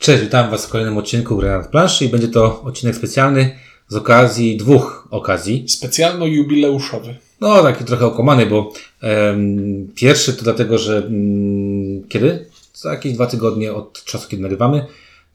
[0.00, 3.58] Cześć, witam Was w kolejnym odcinku Gry na planszy i będzie to odcinek specjalny
[3.88, 5.64] z okazji dwóch okazji.
[5.68, 7.14] Specjalno-jubileuszowy.
[7.40, 12.46] No, taki trochę okłamany, bo em, pierwszy to dlatego, że mm, kiedy?
[12.74, 14.86] Za jakieś dwa tygodnie od czasu, kiedy nagrywamy,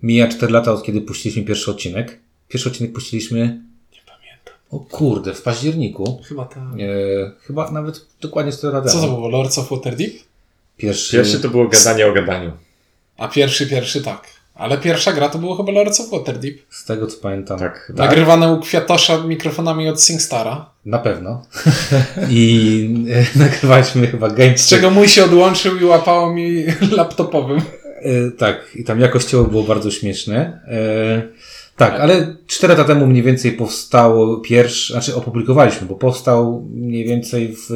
[0.03, 2.19] mija 4 lata od kiedy puściliśmy pierwszy odcinek.
[2.47, 3.39] Pierwszy odcinek puściliśmy,
[3.93, 4.53] Nie pamiętam.
[4.71, 6.21] o kurde, w październiku.
[6.27, 6.63] Chyba tak.
[6.79, 9.29] E, chyba nawet dokładnie 4 lata Co to było?
[9.29, 10.13] Lords of Waterdeep?
[10.77, 12.51] Pierwszy, Pierwszy to było gadanie o gadaniu.
[13.17, 14.34] A pierwszy, pierwszy tak.
[14.55, 16.55] Ale pierwsza gra to było chyba Lords of Waterdeep.
[16.69, 17.59] z tego co pamiętam.
[17.59, 17.91] Tak.
[17.95, 20.69] Nagrywane u Kwiatosza mikrofonami od SingStara.
[20.85, 21.41] Na pewno.
[22.29, 23.05] I
[23.35, 24.57] e, nagrywaliśmy chyba gameplay.
[24.57, 26.63] Z czego mój się odłączył i łapało mi
[26.97, 27.57] laptopowym.
[28.01, 30.59] E, tak, i tam jakościowo było bardzo śmieszne.
[30.67, 31.21] E,
[31.77, 37.55] tak, ale 4 lata temu mniej więcej powstało pierwszy, znaczy opublikowaliśmy, bo powstał mniej więcej
[37.55, 37.67] w,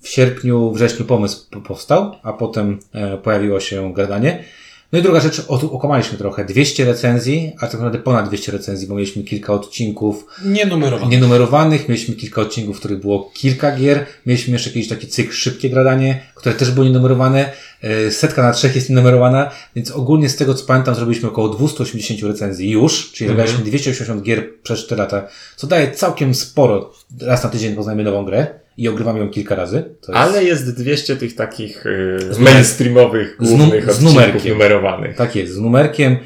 [0.00, 4.44] w sierpniu, wrześniu pomysł po- powstał, a potem e, pojawiło się gadanie.
[4.92, 6.44] No i druga rzecz, o- okłamaliśmy trochę.
[6.44, 11.10] 200 recenzji, a tak naprawdę ponad 200 recenzji, bo mieliśmy kilka odcinków Nie numerowane.
[11.10, 15.70] nienumerowanych, mieliśmy kilka odcinków, w których było kilka gier, mieliśmy jeszcze jakiś taki cykl szybkie
[15.70, 20.54] gradanie, które też było nienumerowane, E, setka na trzech jest nienumerowana, więc ogólnie z tego
[20.54, 23.46] co pamiętam zrobiliśmy około 280 recenzji już, czyli Mhm.
[23.48, 28.24] zagraliśmy 280 gier przez 4 lata, co daje całkiem sporo, raz na tydzień poznajemy nową
[28.24, 28.46] grę
[28.78, 29.82] i ogrywamy ją kilka razy.
[30.00, 34.52] To jest, Ale jest 200 tych takich y, Z mainstreamowych, z głównych z odcinków numerkiem.
[34.52, 35.16] numerowanych.
[35.16, 36.16] Tak jest, z numerkiem,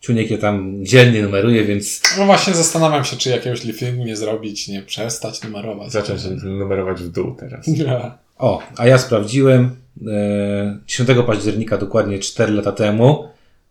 [0.00, 4.68] Ciuniek je tam dzielnie numeruje, więc No właśnie zastanawiam się, czy jakiegoś liftingu nie zrobić,
[4.68, 5.92] nie przestać numerować.
[5.92, 7.66] Zacząć numerować w dół teraz.
[7.78, 8.00] Nie.
[8.38, 9.70] O, a ja sprawdziłem
[10.06, 13.24] e, 10 października, dokładnie 4 lata temu,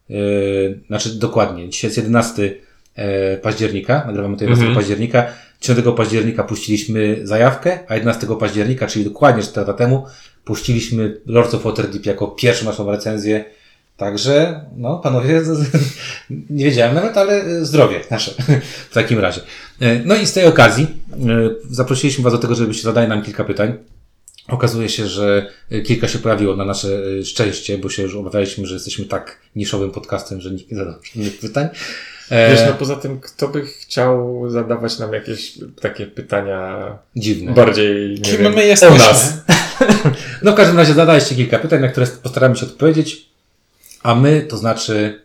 [0.09, 0.13] e,
[0.87, 2.53] znaczy dokładnie, dzisiaj jest 11
[2.95, 4.75] e, października, nagrywamy to 11 Mhm.
[4.75, 5.25] października,
[5.61, 10.05] 10 października puściliśmy zajawkę, a 11 października, czyli dokładnie 4 lata temu,
[10.45, 13.45] puściliśmy Lords of Waterdeep jako pierwszą naszą recenzję.
[13.97, 15.41] Także, no, panowie,
[16.49, 18.31] nie wiedziałem nawet, ale e, zdrowie nasze
[18.89, 19.41] w takim razie.
[19.79, 21.17] E, No i z tej okazji e,
[21.69, 23.73] zaprosiliśmy Was do tego, żebyście zadali nam kilka pytań.
[24.47, 25.51] Okazuje się, że
[25.85, 26.89] kilka się pojawiło na nasze
[27.23, 31.39] szczęście, bo się już obawialiśmy, że jesteśmy tak niszowym podcastem, że nikt nie zada żadnych
[31.39, 31.67] pytań.
[32.29, 36.77] E, Wiesz, no poza tym, kto by chciał zadawać nam jakieś takie pytania
[37.15, 37.53] dziwne.
[37.53, 38.95] bardziej, nie Kim wiem, my jesteśmy?
[38.95, 39.33] o nas.
[40.43, 43.25] No w każdym razie zadaliście kilka pytań, na które postaramy się odpowiedzieć,
[44.03, 45.21] a my, to znaczy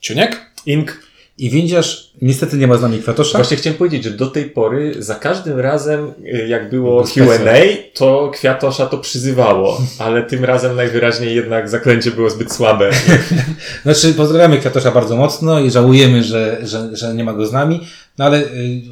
[0.00, 0.40] Ciuniek?
[0.66, 1.02] Ink.
[1.40, 3.38] I windziarz, niestety nie ma z nami Kwiatosza.
[3.38, 7.58] Właśnie chciałem powiedzieć, że do tej pory za każdym razem, y, jak było Q&A,
[7.94, 12.90] to Kwiatosza to przyzywało, ale tym razem najwyraźniej jednak zaklęcie było zbyt słabe.
[13.82, 17.80] Znaczy, pozdrawiamy Kwiatosza bardzo mocno i żałujemy, że, że, że nie ma go z nami,
[18.18, 18.82] no ale y,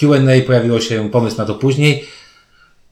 [0.00, 2.04] Q&A pojawiło się pomysł na to później.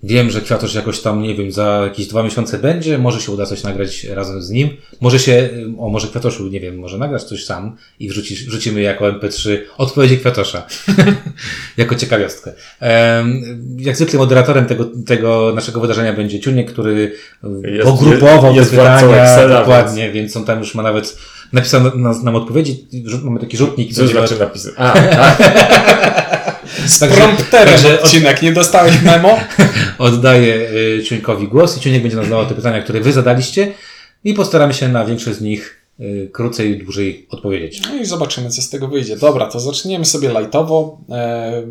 [0.06, 3.46] Wiem, że Kwiatosz jakoś tam, nie wiem, za jakieś dwa miesiące będzie, może się uda
[3.46, 4.68] coś nagrać razem z nim.
[5.00, 8.80] Może się, y, o może Kwiatoszu, nie wiem, może nagrać coś sam i wrzucisz, wrzucimy
[8.80, 10.66] jako MP3 odpowiedzi Kwiatosza.
[11.76, 12.52] jako ciekawiostkę.
[12.80, 13.42] Em,
[13.78, 17.12] jak zwykle moderatorem tego, tego naszego wydarzenia będzie Ciuniek, który
[17.64, 19.48] y, Jest- pogrupował jest te pytania.
[19.48, 21.18] Dokładnie, więc on tam już ma nawet
[21.52, 21.90] napisane
[22.22, 22.86] nam, odpowiedzi.
[23.22, 23.94] Mamy taki rzutnik.
[23.94, 24.72] Co będziemy- znaczy napisy?
[24.76, 26.35] A, tak.
[26.87, 28.43] Z Także- prompterem także- odcinek.
[28.43, 29.38] Nie dostałeś memo?
[29.99, 33.72] Oddaję y, Ciuńkowi głos i Ciuńek będzie nam zadawał te pytania, które wy zadaliście
[34.25, 37.82] i postaramy się na większość z nich y, krócej i dłużej odpowiedzieć.
[37.88, 39.16] No i zobaczymy, co z tego wyjdzie.
[39.16, 40.99] Dobra, to zaczniemy sobie lajtowo.
[41.10, 41.62] E,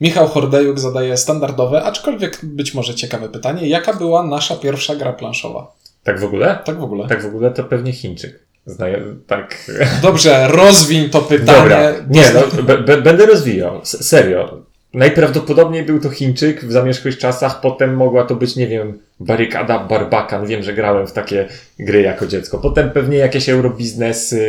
[0.00, 3.68] Michał Hordejuk zadaje standardowe, aczkolwiek być może ciekawe pytanie.
[3.68, 5.72] Jaka była nasza pierwsza gra planszowa?
[6.04, 6.58] tak w ogóle?
[6.64, 7.08] Tak w ogóle.
[7.08, 8.47] Tak w ogóle to pewnie Chińczyk.
[8.68, 9.70] Znaję, tak.
[10.02, 11.58] Dobrze, rozwiń to pytanie.
[11.58, 11.92] Dobra.
[12.10, 13.80] Nie, no, będę rozwijał.
[13.84, 14.62] Serio.
[14.94, 20.46] Najprawdopodobniej był to Chińczyk w zamierzchłych czasach, potem mogła to być, nie wiem, barykada, barbakan.
[20.46, 21.48] Wiem, że grałem w takie
[21.78, 22.58] gry jako dziecko.
[22.58, 24.40] Potem pewnie jakieś eurobiznesy,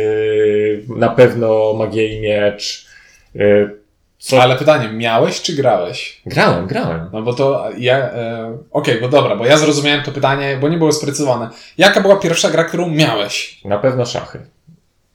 [0.96, 2.86] na pewno Magia i Miecz.
[3.36, 3.79] y,
[4.20, 4.42] Co?
[4.42, 6.22] Ale pytanie, miałeś czy grałeś?
[6.26, 7.10] Grałem, grałem.
[7.12, 7.96] No bo to ja.
[7.98, 11.50] E, Okej, bo dobra, bo ja zrozumiałem to pytanie, bo nie było sprecyzowane.
[11.78, 13.60] Jaka była pierwsza gra, którą miałeś?
[13.64, 14.38] Na pewno szachy.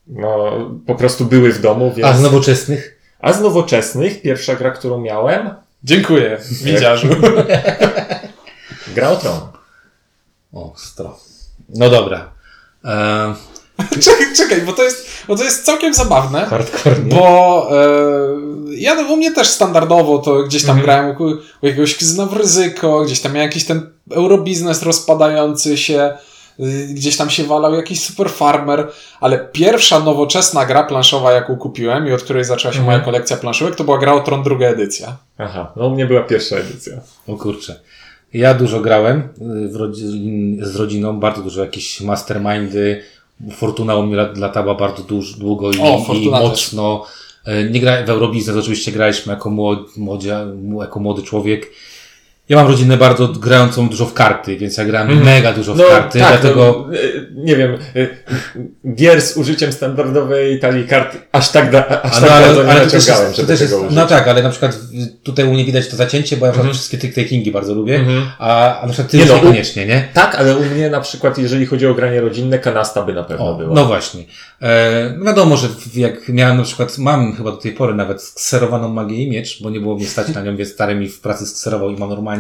[0.07, 0.51] No,
[0.88, 2.07] po prostu były w domu, więc...
[2.09, 2.99] A z nowoczesnych?
[3.19, 5.49] A z nowoczesnych, pierwsza gra, którą miałem,
[5.84, 7.07] Dziękuję, widziarzu.
[8.96, 9.40] gra o Tron.
[10.53, 11.19] O, stro.
[11.69, 12.31] No dobra.
[12.85, 13.34] E,
[14.05, 16.45] czekaj, czekaj, bo to jest, bo to jest całkiem zabawne.
[16.45, 16.95] hardcore.
[16.95, 17.85] Bo e,
[18.77, 20.85] ja u mnie też standardowo to gdzieś tam Mhm.
[20.85, 21.23] grałem u,
[21.63, 26.13] u jakiegoś kuzyna w ryzyko, gdzieś tam jakiś ten eurobiznes rozpadający się,
[26.59, 28.87] y, gdzieś tam się walał jakiś super farmer,
[29.19, 32.85] ale pierwsza nowoczesna gra planszowa, jaką kupiłem i od której zaczęła się Mhm.
[32.97, 35.17] moja kolekcja planszówek, to była gra o Tron druga edycja.
[35.37, 36.93] Aha, no u mnie była pierwsza edycja.
[37.28, 37.79] O kurczę.
[38.33, 39.19] Ja dużo grałem
[39.73, 43.03] y, rodzin, z rodziną, bardzo dużo jakieś mastermindy,
[43.55, 45.03] Fortuna u mnie lat- latała bardzo
[45.37, 46.05] długo i, O, i
[46.41, 46.43] też.
[46.49, 47.05] mocno.
[47.46, 50.29] E, Nie gra, w Eurobiznes oczywiście graliśmy jako młody,
[50.82, 51.72] jako młody człowiek.
[52.49, 56.19] Ja mam rodzinę bardzo grającą dużo w karty, więc ja grałem mega dużo w karty,
[56.19, 56.85] dlatego...
[56.87, 56.99] no, e,
[57.35, 58.07] nie wiem, e,
[58.95, 62.79] gier z użyciem standardowej talii kart aż tak, da, aż tak no, bardzo nie to
[62.79, 64.79] też naciągałem, jest, żeby też jest, no tak, ale na przykład
[65.23, 68.23] tutaj u mnie widać to zacięcie, bo ja mm wszystkie tych takingi bardzo lubię, Mhm.
[68.39, 70.07] a, a na przykład ty Nie no, niekoniecznie, nie?
[70.13, 73.49] Tak, ale u mnie na przykład, jeżeli chodzi o granie rodzinne, kanasta by na pewno
[73.49, 73.75] O, była.
[73.75, 74.23] no właśnie.
[74.61, 78.89] E, no wiadomo, że jak miałem na przykład, mam chyba do tej pory nawet skserowaną
[78.89, 81.45] magię i miecz, bo nie było mnie stać na nią, więc stary mi w pracy
[81.45, 82.34] skserował i mam normalnie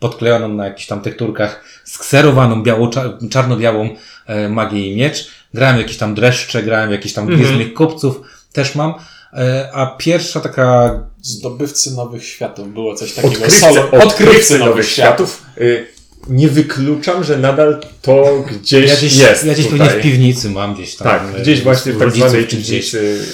[0.00, 3.88] podklejoną na jakichś tam tekturkach skserowaną biało, cza- czarno-białą
[4.26, 5.30] e, magię i miecz.
[5.54, 8.20] Grałem jakieś tam dreszcze, grałem jakieś tam gwiezdnych kopców,
[8.52, 8.94] też mam.
[9.32, 12.72] E, a pierwsza taka Zdobywcy nowych światów.
[12.72, 13.34] Było coś takiego.
[13.34, 13.90] Odkrywcy, Solo.
[13.90, 15.42] odkrywcy nowych światów.
[15.60, 15.86] Y,
[16.28, 19.78] nie wykluczam, że nadal to gdzieś ja gdzieś, jest ja gdzieś tutaj.
[19.78, 21.08] pewnie w piwnicy mam gdzieś tam.
[21.08, 22.90] Tak, e, gdzieś właśnie w tak zwanej czy gdzieś.
[22.90, 23.24] piwnicy.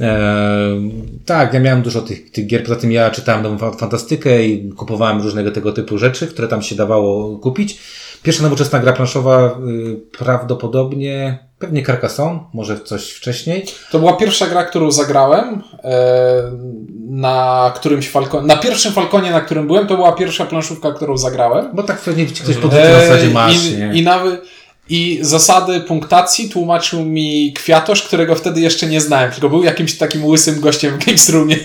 [0.00, 0.90] Eee,
[1.26, 2.62] tak, ja miałem dużo tych, tych gier.
[2.62, 6.62] Poza tym ja czytałem nową fa- fantastykę i kupowałem różnego tego typu rzeczy, które tam
[6.62, 7.78] się dawało kupić.
[8.22, 13.64] Pierwsza nowoczesna gra planszowa y, prawdopodobnie, pewnie Carcassonne, może coś wcześniej.
[13.90, 15.62] To była pierwsza gra, którą zagrałem.
[15.84, 16.42] E,
[17.10, 18.46] na którymś Falconie.
[18.46, 21.68] Na pierwszym Falconie, na którym byłem, to była pierwsza planszówka, którą zagrałem.
[21.74, 23.90] Bo tak pewnie ktoś podrzucił na zasadzie masz, i, nie?
[23.94, 24.42] I, nawet,
[24.90, 30.24] I zasady punktacji tłumaczył mi Kwiatosz, którego wtedy jeszcze nie znałem, tylko był jakimś takim
[30.24, 31.56] łysym gościem w Games Roomie.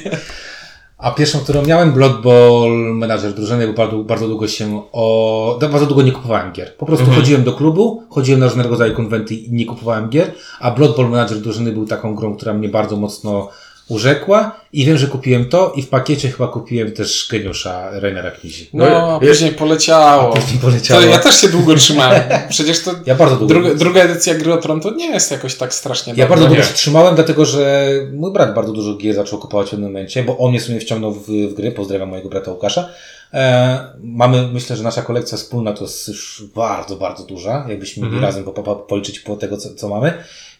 [0.97, 5.59] A pierwszą, którą miałem, Blood Bowl Manager drużyny, bo bardzo, bardzo długo się o...
[5.71, 6.75] Bardzo długo nie kupowałem gier.
[6.77, 10.71] Po prostu chodziłem do klubu, chodziłem na różnego rodzaju konwenty i nie kupowałem gier, a
[10.71, 13.49] Blood Bowl Manager drużyny był taką grą, która mnie bardzo mocno
[13.87, 18.69] urzekła i wiem, że kupiłem to i w pakiecie chyba kupiłem też geniusza Rainera Kizi.
[18.73, 20.33] No, No, a później poleciało.
[20.33, 21.01] Później poleciało.
[21.01, 22.21] To ja też się długo trzymałem.
[22.49, 23.53] Przecież to Ja bardzo długo.
[23.53, 26.63] druga, druga edycja gry o Tron to nie jest jakoś tak strasznie Ja bardzo długo
[26.63, 30.37] się trzymałem, dlatego że mój brat bardzo dużo gier zaczął kupować w pewnym momencie, bo
[30.37, 31.71] on mnie sobie wciągnął w, w gry.
[31.71, 32.89] Pozdrawiam mojego brata Łukasza.
[33.33, 37.65] E, mamy, myślę, że nasza kolekcja wspólna to jest już bardzo, bardzo duża.
[37.69, 38.23] Jakbyśmy mieli Mhm.
[38.23, 40.13] razem po, po, policzyć po tego, co, co mamy.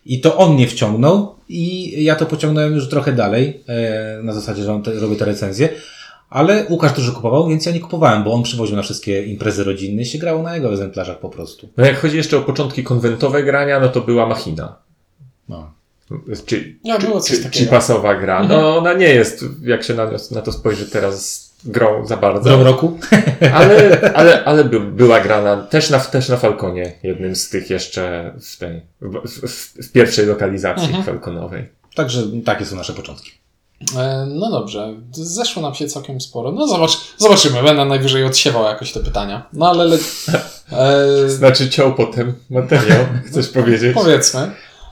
[0.05, 4.63] I to on mnie wciągnął i ja to pociągnąłem już trochę dalej, e, na zasadzie,
[4.63, 5.69] że on te, robię te recenzje.
[6.29, 10.01] Ale Łukasz dużo kupował, więc ja nie kupowałem, bo on przywoził na wszystkie imprezy rodzinne
[10.01, 11.69] i się grało na jego egzemplarzach po prostu.
[11.77, 14.75] No jak chodzi jeszcze o początki konwentowe grania, no to była Machina.
[15.49, 15.71] No.
[16.45, 16.75] Czy,
[17.19, 18.43] coś czy, czy pasowa gra.
[18.43, 22.49] No ona nie jest, jak się na, na to spojrzy teraz, grą za W bardzo.
[22.49, 22.99] tym roku?
[23.53, 28.33] Ale, ale, ale by, była grana też na, też na Falconie, jednym z tych jeszcze
[28.41, 31.03] w tej, w, w, w pierwszej lokalizacji Mhm.
[31.03, 31.69] falconowej.
[31.95, 33.31] Także takie są nasze początki.
[33.97, 36.51] E, No dobrze, zeszło nam się całkiem sporo.
[36.51, 39.49] No zobacz, zobaczymy, będę najwyżej odsiewał jakoś te pytania.
[39.53, 39.97] No ale le...
[40.71, 43.93] e, Znaczy ciął potem materiał, chcesz powiedzieć?
[43.93, 44.51] powiedzmy.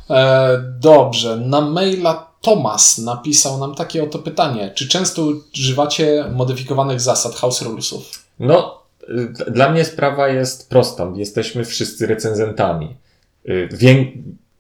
[0.10, 0.50] E,
[0.80, 4.72] dobrze, na maila Tomas napisał nam takie oto pytanie.
[4.76, 8.24] Czy często używacie modyfikowanych zasad house rulesów?
[8.40, 8.84] No,
[9.52, 11.12] dla mnie sprawa jest prosta.
[11.16, 12.96] Jesteśmy wszyscy recenzentami.
[13.50, 14.06] Y, Wię...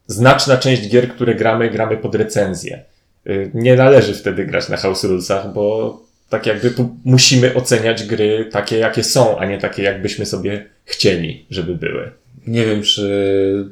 [0.07, 2.83] Znaczna część gier, które gramy, gramy pod recenzję.
[3.27, 5.97] Y, Nie należy wtedy grać na house rulesach, bo
[6.29, 6.73] tak jakby
[7.05, 12.11] musimy oceniać gry takie, jakie są, a nie takie, jakbyśmy sobie chcieli, żeby były.
[12.47, 13.69] Nie wiem, czy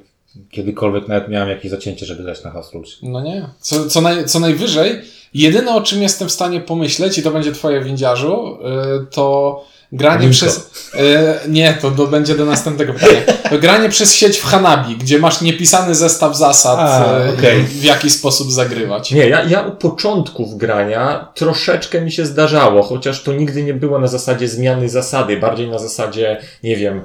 [0.51, 2.89] kiedykolwiek nawet miałem jakieś zacięcie, żeby grać na House Rules.
[3.03, 3.45] No nie.
[3.59, 5.01] Co, co, naj, co najwyżej,
[5.33, 8.57] jedyne o czym jestem w stanie pomyśleć, i to będzie twoje windziarzu,
[9.01, 10.33] y, to granie Linko.
[10.33, 10.57] przez.
[10.95, 11.00] y,
[11.50, 13.21] nie, to, to będzie do następnego pytania.
[13.50, 17.63] To granie przez sieć w Hanabi, gdzie masz niepisany zestaw zasad, A, y, okej.
[17.63, 19.11] w jaki sposób zagrywać.
[19.11, 24.00] Nie, ja, ja u początków grania troszeczkę mi się zdarzało, chociaż to nigdy nie było
[24.00, 27.01] na zasadzie zmiany zasady, bardziej na zasadzie, nie wiem,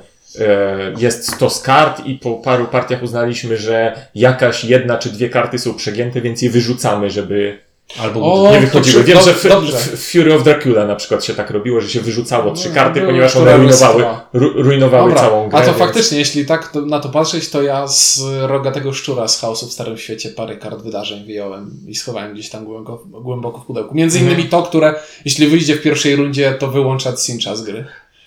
[0.99, 5.75] jest 100 kart i po paru partiach uznaliśmy, że jakaś jedna czy dwie karty są
[5.75, 7.59] przegięte, więc je wyrzucamy, żeby
[8.03, 9.05] Albo O, nie wychodziły.
[9.05, 12.53] Wiem, że w, w Fury of Dracula na przykład się tak robiło, że się wyrzucało
[12.53, 15.59] trzy karty, były ponieważ one rujnowały, ru, rujnowały Dobra, całą grę.
[15.59, 19.29] a to więc- faktycznie, jeśli tak to, na to patrzeć, to ja z rogatego szczura
[19.29, 23.59] z chaosu w Starym Świecie parę kart wydarzeń wyjąłem i schowałem gdzieś tam głęboko, głęboko
[23.59, 23.95] w pudełku.
[23.95, 24.35] Między Mhm.
[24.35, 27.85] innymi to, które jeśli wyjdzie w pierwszej rundzie, to wyłącza Cincha z gry.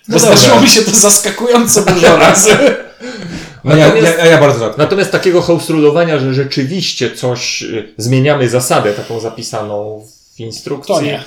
[0.08, 2.50] Bo No zdarzyło mi się to zaskakująco dużo razy.
[3.64, 4.78] A ja, Natomiast- ja, ja bardzo rzadko.
[4.78, 10.94] Natomiast takiego house rulowania, że rzeczywiście coś, y, zmieniamy zasadę taką zapisaną w instrukcji.
[10.94, 11.24] To nie.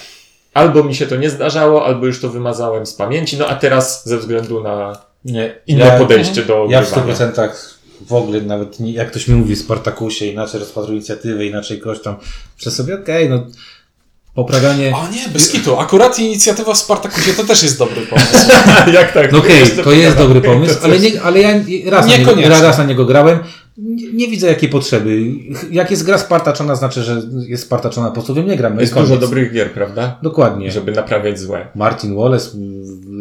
[0.53, 4.05] Albo mi się to nie zdarzało, albo już to wymazałem z pamięci, no a teraz
[4.05, 7.13] ze względu na Nie, inne ja, podejście do Ja w ogrywania.
[7.31, 7.49] 100%
[8.07, 12.01] w ogóle nawet, nie, jak ktoś mi mówi w Spartakusie, inaczej rozpatruję inicjatywę, inaczej ktoś
[12.01, 12.15] tam,
[12.57, 13.47] przez sobie, okej, no,
[14.33, 14.93] poprawianie...
[14.95, 15.79] O nie, bez kitu.
[15.79, 18.49] Akurat inicjatywa w Spartakusie to też jest dobry pomysł.
[18.93, 19.31] Jak tak?
[19.31, 21.49] No okej, Jeszcze to jest dobry pomysł, ale, nie, ale ja
[21.85, 23.39] raz na, niego, raz na niego grałem.
[23.77, 25.21] nie, nie widzę jakiej potrzeby.
[25.71, 28.81] Jak jest gra spartaczona, znaczy, że jest spartaczona, po prostu w nie gramy.
[28.81, 29.09] Jest Koniec.
[29.09, 30.19] dużo dobrych gier, prawda?
[30.23, 30.71] Dokładnie.
[30.71, 31.67] Żeby naprawiać złe.
[31.75, 32.49] Martin Wallace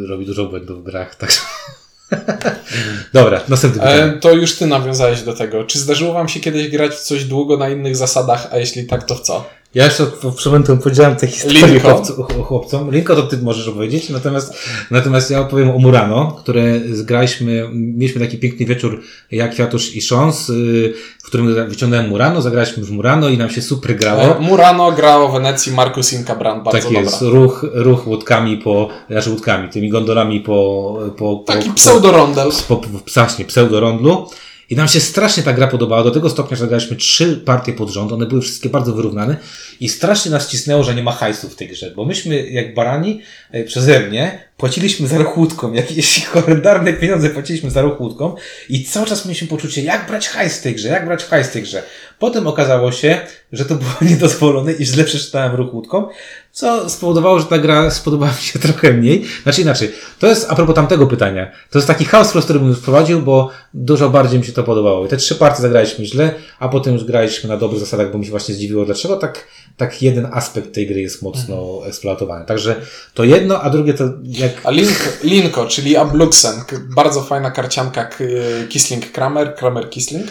[0.09, 1.40] robi dużo błędów w grach, także...
[3.12, 4.02] Dobra, następny pytanie.
[4.02, 5.64] E, to już ty nawiązałeś do tego.
[5.64, 9.02] Czy zdarzyło wam się kiedyś grać w coś długo na innych zasadach, a jeśli tak,
[9.02, 9.45] to w co?
[9.75, 11.88] Ja jeszcze przed momentem powiedziałem tę historię Linko.
[11.88, 12.91] chłopcu, ch- chłopcom.
[12.91, 14.55] Linko to ty możesz opowiedzieć, natomiast,
[14.91, 19.00] natomiast ja opowiem o Murano, które zgraliśmy, mieliśmy taki piękny wieczór,
[19.31, 23.62] ja, Kwiatusz i Szons, yy, w którym wyciągnąłem Murano, zagraliśmy w Murano i nam się
[23.62, 24.37] super grało.
[24.41, 27.00] Murano grał w Wenecji Markus Incabrand, bardzo tak dobra.
[27.00, 32.50] jest, ruch, ruch łódkami po, znaczy łódkami, tymi gondolami po, po, po Taki po, pseudorondel.
[32.69, 34.26] po, po, właśnie, pseudorondlu.
[34.73, 37.91] I nam się strasznie ta gra podobała, do tego stopnia, że graliśmy trzy partie pod
[37.91, 39.37] rząd, one były wszystkie bardzo wyrównane
[39.83, 43.21] i strasznie nas cisnęło, że nie ma hajsu w tej grze, bo myśmy jak barani
[43.51, 48.35] e, przeze mnie płaciliśmy za ruch łódką, jakieś horrendarne pieniądze płaciliśmy za ruch łódką
[48.69, 51.53] i cały czas mieliśmy poczucie, jak brać hajs w tej grze, jak brać hajs w
[51.53, 51.83] tej grze.
[52.19, 53.21] Potem okazało się,
[53.53, 56.09] że to było niedozwolone i źle przeczytałem ruch łódką,
[56.53, 59.25] co spowodowało, że ta gra spodobała mi się trochę mniej.
[59.43, 61.51] Znaczy inaczej, to jest a propos tamtego pytania.
[61.71, 65.07] To jest taki chaos, który bym wprowadził, bo dużo bardziej mi się to podobało.
[65.07, 68.25] I te trzy partie zagraliśmy źle, a potem już graliśmy na dobrych zasadach, bo mi
[68.25, 72.45] się właśnie zdziwiło, dlaczego tak, tak jeden aspekt tej gry jest mocno eksploatowany.
[72.47, 72.76] Także
[73.14, 74.52] to jedno, a drugie to jak...
[74.64, 76.55] A Link, Linko, czyli Abluxen,
[76.95, 78.25] bardzo fajna karcianka k-
[78.69, 80.26] Kisling Kramer, Kramer Kisling,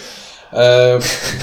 [0.53, 0.99] e,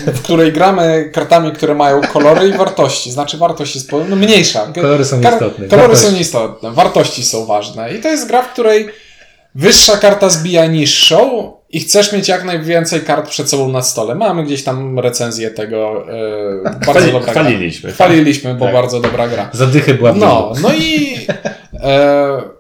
[0.07, 3.11] w której gramy kartami, które mają kolory i wartości.
[3.13, 4.73] Znaczy wartość jest no, mniejsza.
[4.75, 5.69] Kolory są Kar- nieistotne.
[5.69, 6.07] Kolory Wartości.
[6.11, 7.95] są nieistotne, wartości są ważne.
[7.95, 8.89] I to jest gra, w której
[9.55, 14.15] wyższa karta zbija niższą i chcesz mieć jak najwięcej kart przed sobą na stole.
[14.15, 16.07] Mamy gdzieś tam recenzję tego.
[16.09, 17.87] E, bardzo Chwali, dobra chwaliliśmy.
[17.89, 17.95] gra.
[17.95, 18.75] Chwaliliśmy, bo Tak.
[18.75, 19.51] bardzo dobra gra.
[19.53, 21.17] Zadychy była No, no i
[21.83, 22.58] e,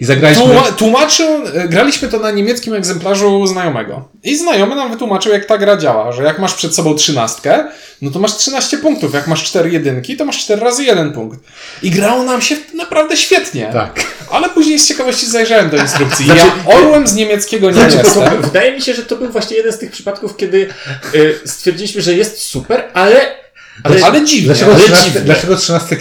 [0.00, 0.44] I zagraliśmy...
[0.44, 4.08] tłuma, tłumaczył, e, graliśmy to na niemieckim egzemplarzu znajomego.
[4.22, 7.64] I znajomy nam wytłumaczył, jak ta gra działa, że jak masz przed sobą trzynastkę,
[8.02, 9.14] no to masz 13 punktów.
[9.14, 11.38] Jak masz 4 jedynki, to masz 4 razy 1 punkt.
[11.82, 13.70] I grało nam się naprawdę świetnie.
[13.72, 14.00] Tak.
[14.30, 16.24] Ale później z ciekawości zajrzałem do instrukcji.
[16.26, 18.42] Znaczy- ja orłem z niemieckiego nie Znaczy, jestem.
[18.42, 20.68] wydaje mi się, że to był właśnie jeden z tych przypadków, kiedy
[21.14, 23.36] y, stwierdziliśmy, że jest super, ale.
[23.82, 24.46] Ale, Ale dziwnie.
[24.46, 25.20] Dlaczego ale 13, dziwnie.
[25.20, 25.96] dlaczego 13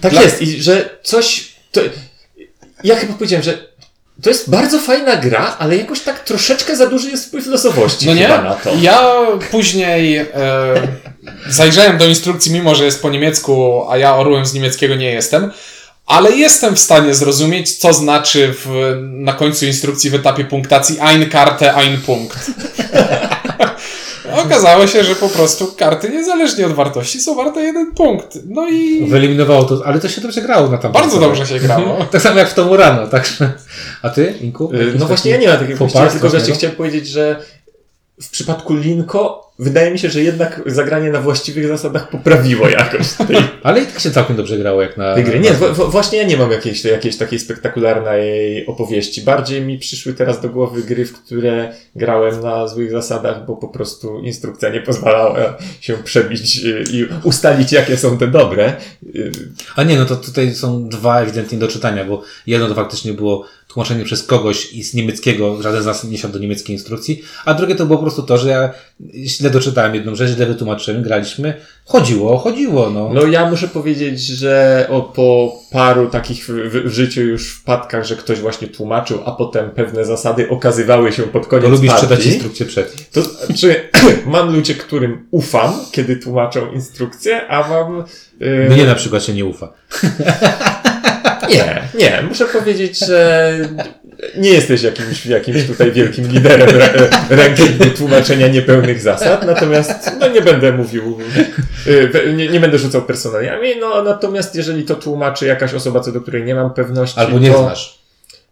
[0.00, 0.42] tak Dla- jest.
[0.42, 1.48] I że coś.
[1.72, 1.80] To,
[2.84, 3.68] ja chyba powiedziałem, że
[4.22, 8.14] to jest bardzo fajna gra, ale jakoś tak troszeczkę za duży jest wpływ losowości No
[8.14, 8.28] nie?
[8.28, 8.70] na to.
[8.80, 9.00] Ja
[9.50, 10.26] później e,
[11.48, 15.50] zajrzałem do instrukcji, mimo że jest po niemiecku, a ja orłem z niemieckiego nie jestem.
[16.06, 21.30] Ale jestem w stanie zrozumieć, co znaczy w, na końcu instrukcji w etapie punktacji ein
[21.30, 22.38] Karte, ein Punkt.
[24.32, 28.38] Okazało się, że po prostu karty niezależnie od wartości są warte jeden punkt.
[28.46, 31.96] No i Wyeliminowało to, ale to się dobrze grało na tamtym bardzo dobrze się grało.
[32.10, 33.52] Tak samo jak w tą rano, także.
[34.02, 34.70] A ty, Inku?
[34.72, 37.42] Jakiś No właśnie, ja nie mam takiego pas tylko właśnie chciałem powiedzieć, że
[38.22, 43.36] w przypadku Linko wydaje mi się, że jednak zagranie na właściwych zasadach poprawiło jakoś tej,
[43.62, 45.14] Ale i tak się całkiem dobrze grało, jak na.
[45.14, 45.40] tej gry.
[45.40, 49.22] Nie, w, w, właśnie ja nie mam jakiejś, jakiejś takiej spektakularnej opowieści.
[49.22, 53.68] Bardziej mi przyszły teraz do głowy gry, w które grałem na złych zasadach, bo po
[53.68, 58.76] prostu instrukcja nie pozwalała się przebić y, i ustalić, jakie są te dobre.
[59.14, 59.32] Y,
[59.76, 63.44] A nie, no to tutaj są dwa ewidentnie do czytania, bo jedno to faktycznie było
[63.78, 67.54] tłumaczenie przez kogoś i z niemieckiego, żaden z nas nie siadł do niemieckiej instrukcji, a
[67.54, 68.70] drugie to było po prostu to, że ja
[69.14, 71.54] źle doczytałem jedną rzecz, źle wytłumaczyłem, graliśmy,
[71.84, 73.10] chodziło, chodziło, no.
[73.14, 76.50] No ja muszę powiedzieć, że o, po paru takich w,
[76.86, 81.46] w, życiu już wpadkach, że ktoś właśnie tłumaczył, a potem pewne zasady okazywały się pod
[81.46, 83.10] koniec Bo lubisz partii, czytać instrukcję przed.
[83.10, 83.88] To znaczy,
[84.26, 88.04] mam ludzi, którym ufam, kiedy tłumaczą instrukcję, a mam...
[88.40, 89.72] Yy, Mnie na przykład się nie ufa.
[91.50, 92.22] nie, nie.
[92.28, 93.52] Muszę powiedzieć, że
[94.36, 100.42] nie jesteś jakimś, jakimś tutaj wielkim liderem re, rankingu tłumaczenia niepełnych zasad, natomiast no nie
[100.42, 101.18] będę mówił,
[101.86, 106.20] yy, nie, nie będę rzucał personaliami, no natomiast jeżeli to tłumaczy jakaś osoba, co do
[106.20, 107.98] której nie mam pewności, Albo nie to, znasz.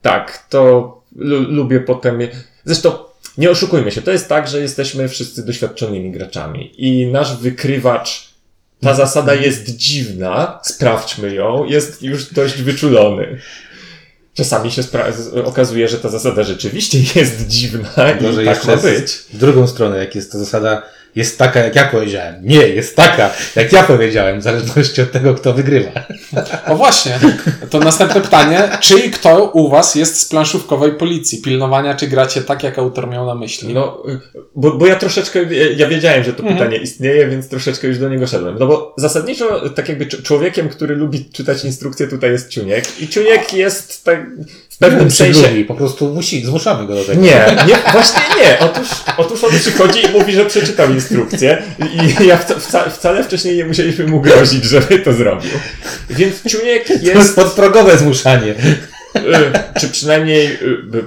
[0.02, 2.18] Tak, to lu lubię potem.
[2.64, 2.92] Zresztą
[3.38, 8.28] nie oszukujmy się, to jest tak, że jesteśmy wszyscy doświadczonymi graczami i nasz wykrywacz,
[8.86, 13.38] ta zasada jest dziwna, sprawdźmy ją, jest już dość wyczulony.
[14.34, 14.82] Czasami się
[15.44, 17.90] okazuje, że ta zasada rzeczywiście jest dziwna
[18.20, 19.12] Może i tak jeszcze ma być.
[19.12, 20.82] W drugą stronę, jak jest to zasada,
[21.16, 22.34] jest taka, jak ja powiedziałem.
[22.42, 25.90] Nie, jest taka, jak ja powiedziałem, w zależności od tego, kto wygrywa.
[26.66, 27.18] O właśnie,
[27.70, 28.68] to następne pytanie.
[28.80, 31.38] Czy i kto u was jest z planszówkowej policji?
[31.42, 33.74] Pilnowania, czy gracie tak, jak autor miał na myśli?
[33.74, 34.02] No,
[34.54, 35.38] bo, bo ja troszeczkę,
[35.76, 36.58] ja wiedziałem, że to Mhm.
[36.58, 38.56] pytanie istnieje, więc troszeczkę już do niego szedłem.
[38.60, 43.00] No bo zasadniczo, tak jakby cz- człowiekiem, który lubi czytać instrukcje, tutaj jest Ciuniek.
[43.00, 44.26] I Ciuniek jest tak,
[44.76, 45.48] w pewnym sensie...
[45.48, 47.22] Lubi, po prostu musi, zmuszamy go do tego.
[47.22, 48.58] Nie, nie, właśnie nie.
[48.60, 51.62] Otóż, otóż on przychodzi i mówi, że przeczytał instrukcję
[52.20, 55.50] i ja wca, wca, wcale wcześniej nie musieliśmy mu grozić, żeby to zrobił.
[56.10, 58.54] Więc Czuniek To jest jest, podprogowe zmuszanie.
[59.16, 60.58] y, czy przynajmniej y,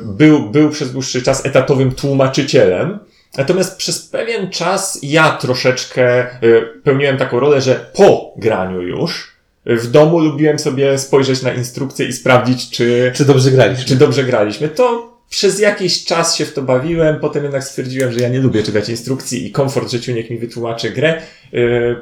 [0.05, 2.99] był, był przez dłuższy czas etatowym tłumaczycielem.
[3.37, 9.87] Natomiast przez pewien czas ja troszeczkę y, pełniłem taką rolę, że po graniu już w
[9.87, 13.85] domu lubiłem sobie spojrzeć na instrukcję i sprawdzić, czy, Czy dobrze graliśmy?
[13.85, 14.69] czy dobrze graliśmy.
[14.69, 18.63] To przez jakiś czas się w to bawiłem, potem jednak stwierdziłem, że ja nie lubię
[18.63, 21.21] czytać instrukcji i komfort, że niech mi wytłumaczy grę,
[21.53, 21.95] y,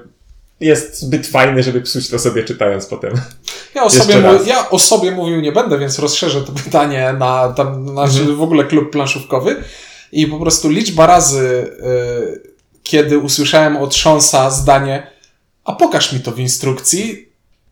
[0.60, 3.14] jest zbyt fajny, żeby psuć to sobie czytając potem.
[3.76, 7.94] Ja o, sobie ja o sobie mówił nie będę, więc rozszerzę to pytanie na, tam,
[7.94, 8.36] na Mhm.
[8.36, 9.56] w ogóle klub planszówkowy.
[10.12, 11.72] I po prostu liczba razy,
[12.44, 15.08] y, kiedy usłyszałem od Szonsa zdanie,
[15.66, 17.27] a pokaż mi to w instrukcji,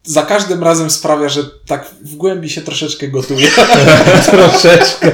[0.05, 3.47] za każdym razem sprawia, że tak w głębi się troszeczkę gotuje.
[4.31, 5.11] Troszeczkę.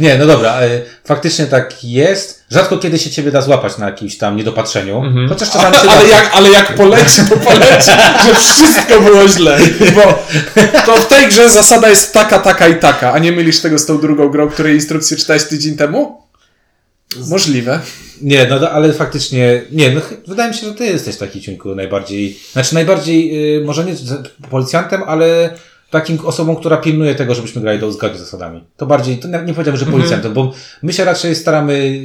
[0.00, 2.44] Nie, no dobra, e, faktycznie tak jest.
[2.50, 5.02] Rzadko kiedy się ciebie da złapać na jakimś tam niedopatrzeniu.
[5.02, 5.28] Mhm.
[5.28, 6.08] Chociaż czasami się Ale da.
[6.08, 7.90] jak, ale jak poleci, to poleci,
[8.26, 9.58] że wszystko było źle.
[9.94, 10.24] Bo
[10.86, 13.86] to w tej grze zasada jest taka, taka i taka, a nie mylisz tego z
[13.86, 16.25] tą drugą grą, której instrukcję czytałeś tydzień temu?
[17.28, 17.80] Możliwe.
[18.22, 22.38] Nie, no ale faktycznie, nie, no wydaje mi się, że ty jesteś taki ciuńku najbardziej,
[22.52, 23.94] znaczy najbardziej, y, może nie
[24.50, 25.50] policjantem, ale
[25.90, 28.64] takim osobą, która pilnuje tego, żebyśmy grali do zgodnie z zasadami.
[28.76, 32.00] To bardziej, to nie nie powiedziałbym, że policjantem, bo my się raczej staramy,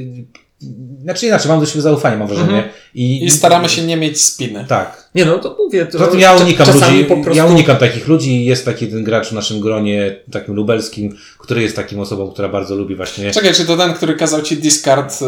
[1.01, 2.69] znaczy inaczej, mam do siebie zaufanie, mam wrażenie.
[2.95, 4.65] I, I staramy się nie mieć spiny.
[4.67, 5.01] Tak.
[5.15, 5.85] Nie no, to mówię.
[5.85, 7.37] To, Poza tym ja unikam ludzi, po prostu...
[7.37, 8.45] ja unikam takich ludzi.
[8.45, 12.75] Jest taki jeden gracz w naszym gronie, takim lubelskim, który jest taką osobą, która bardzo
[12.75, 13.31] lubi właśnie.
[13.31, 15.25] Czekaj, czy to ten, który kazał ci discard y,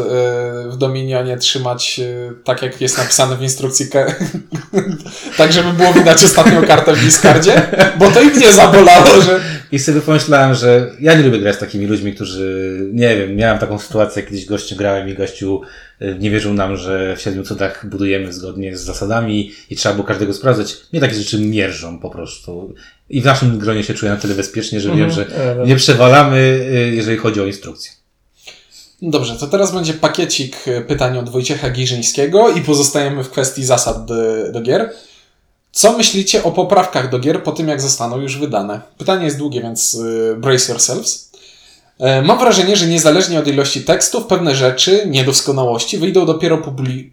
[0.69, 3.85] w Dominionie trzymać y, tak, jak jest napisane w instrukcji,
[5.37, 7.61] tak żeby było widać ostatnią kartę w discardzie?
[7.99, 9.39] Bo to i mnie zabolało, że
[9.71, 13.59] I sobie pomyślałem, że ja nie lubię grać z takimi ludźmi, którzy, nie wiem, miałem
[13.59, 15.61] taką sytuację, kiedyś gościu grałem i gościu
[16.19, 20.33] nie wierzył nam, że w Siedmiu Cudach budujemy zgodnie z zasadami i trzeba było każdego
[20.33, 20.77] sprawdzać.
[20.93, 22.73] Mnie takie rzeczy mierzą po prostu.
[23.09, 25.65] I w naszym gronie się czuję na tyle bezpiecznie, że wiem, że E, no.
[25.65, 27.91] nie przewalamy, y, jeżeli chodzi o instrukcję.
[29.01, 34.05] Dobrze, to teraz będzie pakiecik y, pytań od Wojciecha Giżyńskiego i pozostajemy w kwestii zasad
[34.05, 34.15] do,
[34.51, 34.93] do gier.
[35.71, 38.81] Co myślicie o poprawkach do gier po tym, jak zostaną już wydane?
[38.97, 41.31] Pytanie jest długie, więc y, brace yourselves.
[42.03, 46.57] E, Mam wrażenie, że niezależnie od ilości tekstów, pewne rzeczy, niedoskonałości wyjdą dopiero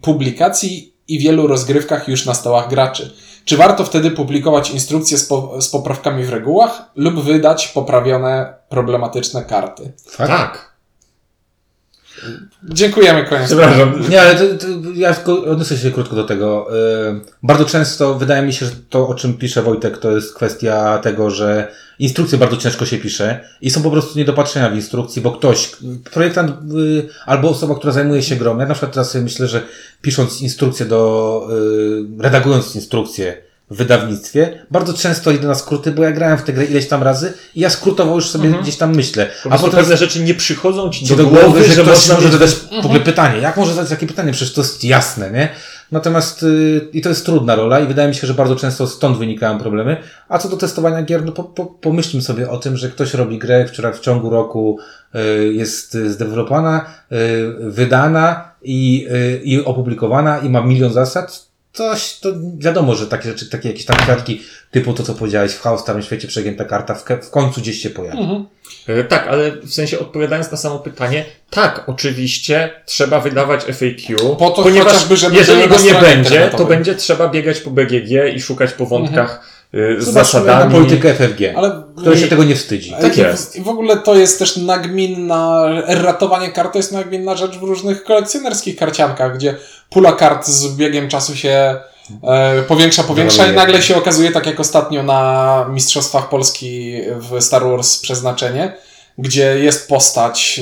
[0.01, 3.13] publikacji i wielu rozgrywkach już na stołach graczy.
[3.45, 9.45] Czy warto wtedy publikować instrukcje z, po- z poprawkami w regułach lub wydać poprawione problematyczne
[9.45, 9.91] karty?
[10.09, 10.29] Fakt?
[10.31, 10.70] Tak.
[12.63, 13.45] Dziękujemy, koniec.
[13.45, 14.09] Przepraszam.
[14.09, 16.67] Nie, ale to, to, ja odniosę się krótko do tego.
[17.13, 20.97] Yy, Bardzo często wydaje mi się, że to, o czym pisze Wojtek, to jest kwestia
[20.97, 21.67] tego, że
[21.99, 25.71] instrukcje bardzo ciężko się pisze i są po prostu niedopatrzenia w instrukcji, bo ktoś,
[26.13, 29.61] projektant yy, albo osoba, która zajmuje się grą, ja na przykład teraz sobie myślę, że
[30.01, 36.37] pisząc instrukcję do, yy, redagując instrukcję wydawnictwie, bardzo często idę na skróty, bo ja grałem
[36.37, 39.29] w tę grę ileś tam razy i ja skrótowo już sobie gdzieś tam myślę.
[39.43, 42.33] Po prostu pewne rzeczy nie przychodzą ci ci do, głowy, że, ktoś można może mieć...
[42.33, 43.39] zadać w ogóle pytanie.
[43.39, 44.31] Jak może zadać takie pytanie?
[44.31, 45.49] Przecież to jest jasne, nie?
[45.91, 49.17] Natomiast y, i to jest trudna rola i wydaje mi się, że bardzo często stąd
[49.17, 49.97] wynikają problemy.
[50.29, 53.39] A co do testowania gier, no po, po, pomyślmy sobie o tym, że ktoś robi
[53.39, 54.79] grę, która w ciągu roku
[55.15, 57.15] y, jest zdevelopowana, y,
[57.59, 61.50] wydana i, y, i opublikowana i ma milion zasad.
[61.73, 65.61] Coś, to wiadomo, że takie rzeczy, takie jakieś tam kwiatki typu to, co powiedziałeś w
[65.61, 68.19] Chaos Starym Świecie, przegięta karta w, w końcu gdzieś się pojawi.
[68.19, 68.45] Mhm.
[68.87, 74.49] E, Tak, ale w sensie odpowiadając na samo pytanie, tak, oczywiście trzeba wydawać FAQ, Po
[74.49, 78.41] to ponieważ chociażby, żeby jeżeli go nie będzie, to będzie trzeba biegać po BGG i
[78.41, 80.73] szukać po wątkach y, z Zobaczmy na zasadami.
[80.73, 82.95] politykę FFG, Ale który się tego nie wstydzi.
[83.01, 83.55] Tak jest.
[83.55, 88.03] I w ogóle to jest też nagminna, ratowanie kart to jest nagminna rzecz w różnych
[88.03, 89.55] kolekcjonerskich karciankach, gdzie
[89.89, 91.75] pula kart z biegiem czasu się
[92.23, 97.63] e, powiększa, powiększa i nagle się okazuje, tak jak ostatnio na Mistrzostwach Polski w Star
[97.63, 98.73] Wars Przeznaczenie,
[99.17, 100.61] gdzie jest postać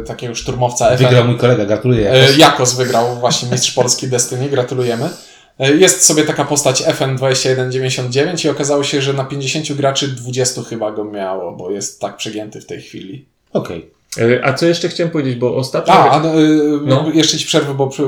[0.00, 1.04] e, takiego szturmowca FN.
[1.04, 2.12] Wygrał mój kolega, gratuluję.
[2.12, 5.10] E, Jakos wygrał właśnie Mistrz Polski Destiny, gratulujemy.
[5.58, 10.92] E, Jest sobie taka postać FN2199 i okazało się, że na 50 graczy 20 chyba
[10.92, 13.24] go miało, bo jest tak przegięty w tej chwili.
[13.52, 13.78] Okej.
[13.78, 13.97] E,
[14.42, 15.94] A co jeszcze chciałem powiedzieć, bo ostatnio...
[15.94, 17.04] A, a no, y, No.
[17.14, 18.02] jeszcze ci przerwę, bo przy...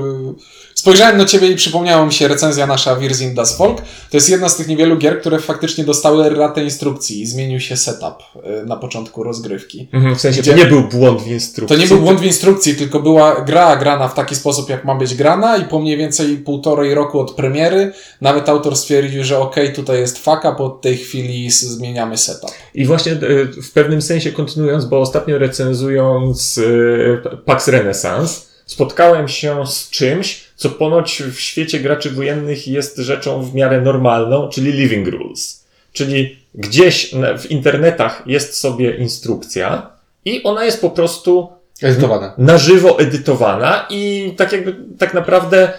[0.74, 3.78] spojrzałem na ciebie i przypomniała mi się recenzja nasza Wirzin Das Volk.
[4.10, 7.76] To jest jedna z tych niewielu gier, które faktycznie dostały ratę instrukcji i zmienił się
[7.76, 8.14] setup
[8.62, 9.88] y, na początku rozgrywki.
[9.92, 11.76] Mhm, w sensie to nie był błąd w instrukcji.
[11.76, 14.94] To nie był błąd w instrukcji, tylko była gra grana w taki sposób, jak ma
[14.94, 19.72] być grana i po mniej więcej półtorej roku od premiery nawet autor stwierdził, że okej,
[19.72, 22.50] tutaj jest fuck up, od tej chwili zmieniamy setup.
[22.74, 23.16] I właśnie e,
[23.62, 30.70] w pewnym sensie kontynuując, bo ostatnio recenzując e, Pax Renaissance, spotkałem się z czymś, co
[30.70, 35.64] ponoć w świecie graczy wojennych jest rzeczą w miarę normalną, czyli living rules.
[35.92, 39.90] Czyli gdzieś w internetach jest sobie instrukcja
[40.24, 41.48] i ona jest po prostu
[41.82, 42.32] Edytowane.
[42.38, 45.72] na żywo edytowana i tak jakby, tak naprawdę y,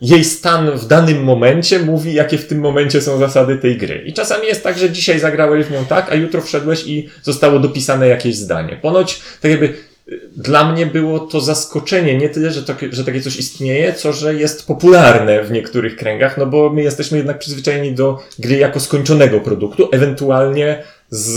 [0.00, 4.02] jej stan w danym momencie mówi, jakie w tym momencie są zasady tej gry.
[4.06, 7.58] I czasami jest tak, że dzisiaj zagrałeś w nią tak, a jutro wszedłeś i zostało
[7.58, 8.78] dopisane jakieś zdanie.
[8.82, 9.74] Ponoć, tak jakby,
[10.08, 14.12] y, dla mnie było to zaskoczenie, nie tyle, że, takie, że takie coś istnieje, co
[14.12, 18.80] że jest popularne w niektórych kręgach, no bo my jesteśmy jednak przyzwyczajeni do gry jako
[18.80, 21.36] skończonego produktu, ewentualnie z,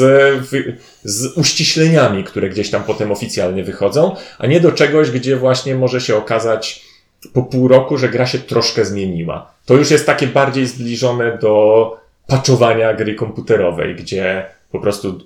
[1.03, 6.01] z uściśleniami, które gdzieś tam potem oficjalnie wychodzą, a nie do czegoś, gdzie właśnie może
[6.01, 6.88] się okazać
[7.33, 9.51] po pół roku, że gra się troszkę zmieniła.
[9.65, 15.19] To już jest takie bardziej zbliżone do patchowania gry komputerowej, gdzie po prostu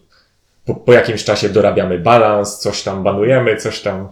[0.66, 4.08] po, po jakimś czasie dorabiamy balans, coś tam banujemy, coś tam.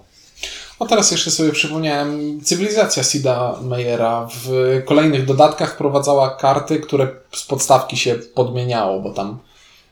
[0.79, 7.45] O teraz jeszcze sobie przypomniałem, cywilizacja Sida Meyera w kolejnych dodatkach wprowadzała karty, które z
[7.45, 9.39] podstawki się podmieniało, bo tam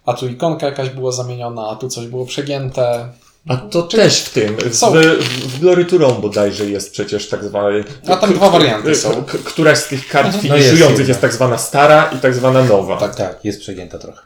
[0.10, 3.10] a tu ikonka jakaś była zamieniona, a tu coś było przegięte.
[3.49, 4.91] A to też w tym, w, Są.
[4.91, 7.83] w, w Glory to Rome bodajże jest przecież tak zwany...
[8.07, 9.23] A tam dwa warianty są.
[9.23, 11.21] K- Któraś z tych kart No finiszujących jest jest, jedna.
[11.21, 12.97] tak zwana stara i tak zwana nowa.
[12.97, 14.19] Tak, tak, jest przegięta trochę.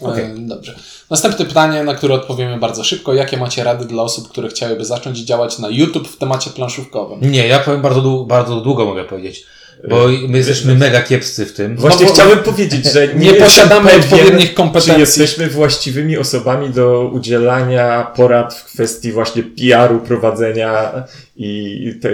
[0.00, 0.24] Okej.
[0.24, 0.74] E, Dobrze.
[1.10, 3.14] Następne pytanie, na które odpowiemy bardzo szybko.
[3.14, 7.30] Jakie macie rady dla osób, które chciałyby zacząć działać na YouTube w temacie planszówkowym?
[7.30, 9.44] Nie, ja powiem bardzo, dłu- bardzo długo mogę powiedzieć.
[9.88, 11.76] Bo my jesteśmy mega kiepscy w tym.
[11.76, 14.92] Właśnie No chciałem powiedzieć, że nie, Nie posiadamy pewien, odpowiednich kompetencji.
[14.92, 20.92] Czy jesteśmy właściwymi osobami do udzielania porad w kwestii właśnie PR-u, prowadzenia
[21.36, 22.10] i te,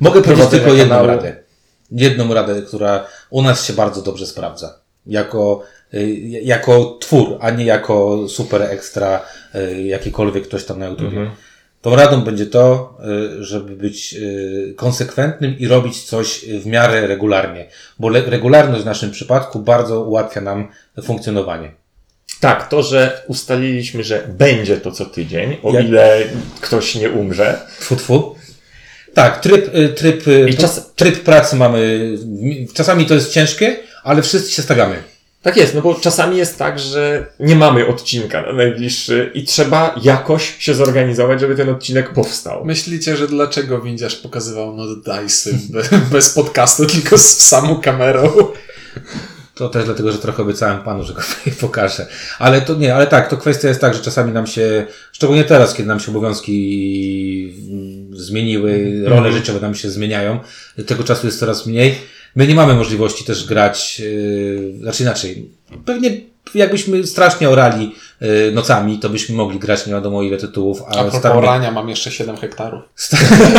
[0.00, 1.06] Mogę powiedzieć tylko jedną kanału.
[1.06, 1.36] radę.
[1.92, 4.78] Jedną radę, która u nas się bardzo dobrze sprawdza.
[5.06, 5.62] Jako,
[5.94, 6.06] y,
[6.42, 9.20] jako twór, a nie jako super ekstra
[9.54, 11.08] y, jakikolwiek ktoś tam na YouTube.
[11.08, 11.30] Mhm.
[11.86, 12.98] Tą radą będzie to,
[13.40, 17.66] y, żeby być y, konsekwentnym i robić coś w miarę regularnie.
[17.98, 20.68] Bo regularność w naszym przypadku bardzo ułatwia nam
[21.02, 21.72] funkcjonowanie.
[22.40, 26.18] Tak, to, że ustaliliśmy, że będzie to co tydzień, o Jak- ile
[26.60, 27.60] ktoś nie umrze.
[27.80, 28.34] Tfu, tfu.
[29.14, 30.24] Tak, tryb, y, tryb,
[30.58, 32.10] czas- tryb pracy mamy.
[32.74, 34.96] Czasami to jest ciężkie, ale wszyscy się stawiamy.
[35.46, 39.94] Tak jest, no bo czasami jest tak, że nie mamy odcinka na najbliższy i trzeba
[40.02, 42.64] jakoś się zorganizować, żeby ten odcinek powstał.
[42.64, 48.32] Myślicie, że dlaczego windziarz pokazywał not dice'y be- bez podcastu, tylko z samą kamerą?
[49.54, 51.20] To też dlatego, że trochę obiecałem panu, że go
[51.60, 52.06] pokażę.
[52.38, 55.74] Ale to nie, ale tak, to kwestia jest tak, że czasami nam się, szczególnie teraz,
[55.74, 60.38] kiedy nam się obowiązki mm, zmieniły, role życiowe nam się zmieniają,
[60.86, 62.15] tego czasu jest coraz mniej.
[62.36, 65.50] My nie mamy możliwości też grać, yy, znaczy inaczej.
[65.84, 66.20] Pewnie
[66.54, 71.02] jakbyśmy strasznie orali yy, nocami, to byśmy mogli grać nie wiadomo ile tytułów, A ale
[71.02, 72.82] propos staramy, rania, mam jeszcze 7 hektarów.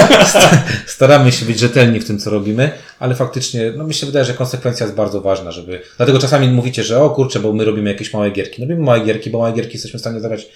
[0.95, 4.33] staramy się być rzetelni w tym, co robimy, ale faktycznie, no mi się wydaje, że
[4.33, 8.13] konsekwencja jest bardzo ważna, żeby, dlatego czasami mówicie, że o kurczę, bo my robimy jakieś
[8.13, 8.61] małe gierki.
[8.61, 10.47] No robimy małe gierki, bo małe gierki jesteśmy w stanie zagrać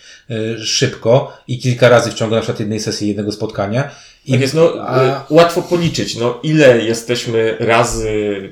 [0.65, 3.89] szybko i kilka razy w ciągu na przykład jednej sesji, jednego spotkania.
[4.25, 8.09] I Tak jest, no, a, y, łatwo policzyć, no, ile jesteśmy razy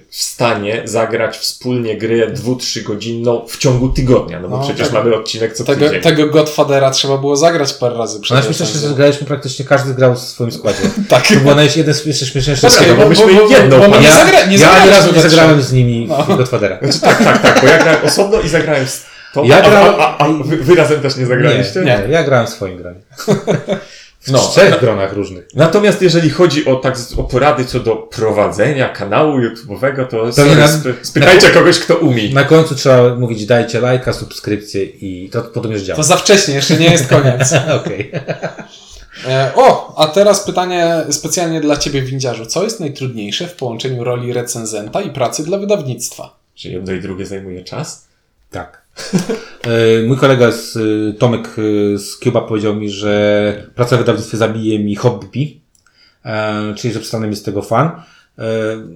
[0.09, 4.93] w stanie zagrać wspólnie grę dwu-trzy godzinną w ciągu tygodnia, no bo No, przecież tak.
[4.93, 6.01] mamy odcinek co Tego, tydzień.
[6.01, 10.15] tego Godfathera trzeba było zagrać parę razy przed no, myślę, że graliśmy praktycznie, każdy grał
[10.15, 10.79] w swoim składzie.
[11.09, 11.27] Tak.
[11.27, 13.79] To była naj- jeden z jeszcze śmieszniejszych Dobra, Czekaj, no, bo, myśmy bo, bo, jedną
[13.79, 16.37] bo my nie, ja, zagra, nie ja ani razu nie zagrałem z nimi No.
[16.37, 16.79] Godfathera.
[16.81, 19.95] Znaczy, tak, tak, tak, bo ja grałem osobno i zagrałem z tobą, Ja a, grałem-
[19.99, 21.79] a, a, a wy, wy razem też nie zagraliście?
[21.79, 22.99] Nie, nie, ja grałem w swoim gronie.
[24.21, 24.39] W No.
[24.39, 25.47] trzech gronach różnych.
[25.55, 30.65] Natomiast jeżeli chodzi o, tak, o porady co do prowadzenia kanału YouTube'owego, to sorry, na-
[30.75, 32.29] sp spytajcie kogoś, kto umie.
[32.33, 35.97] Na końcu trzeba mówić dajcie lajka, subskrypcję i to potem już działa.
[35.97, 37.53] To za wcześnie, jeszcze nie jest koniec.
[37.85, 38.11] Okej.
[39.27, 42.45] E, o, a teraz pytanie specjalnie dla Ciebie, windziarzu.
[42.45, 46.35] Co jest najtrudniejsze w połączeniu roli recenzenta i pracy dla wydawnictwa?
[46.55, 48.07] Czy jedno i drugie zajmuje czas?
[48.51, 48.81] Tak.
[49.63, 54.37] E, Mój kolega z e, Tomek e, z Cuba powiedział mi, że praca w wydawnictwie
[54.37, 55.61] zabije mi hobby,
[56.77, 57.91] czyli że przestanę z tego fan.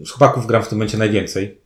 [0.06, 1.58] Z chłopaków gram w tym momencie najwięcej,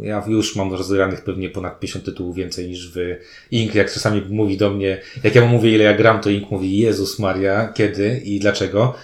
[0.00, 3.20] Ja już mam rozegranych pewnie ponad 50 tytułów więcej niż wy.
[3.50, 6.50] Ink, jak czasami mówi do mnie, jak ja mu mówię ile ja gram, to Ink
[6.50, 8.94] mówi Jezus Maria, kiedy i dlaczego.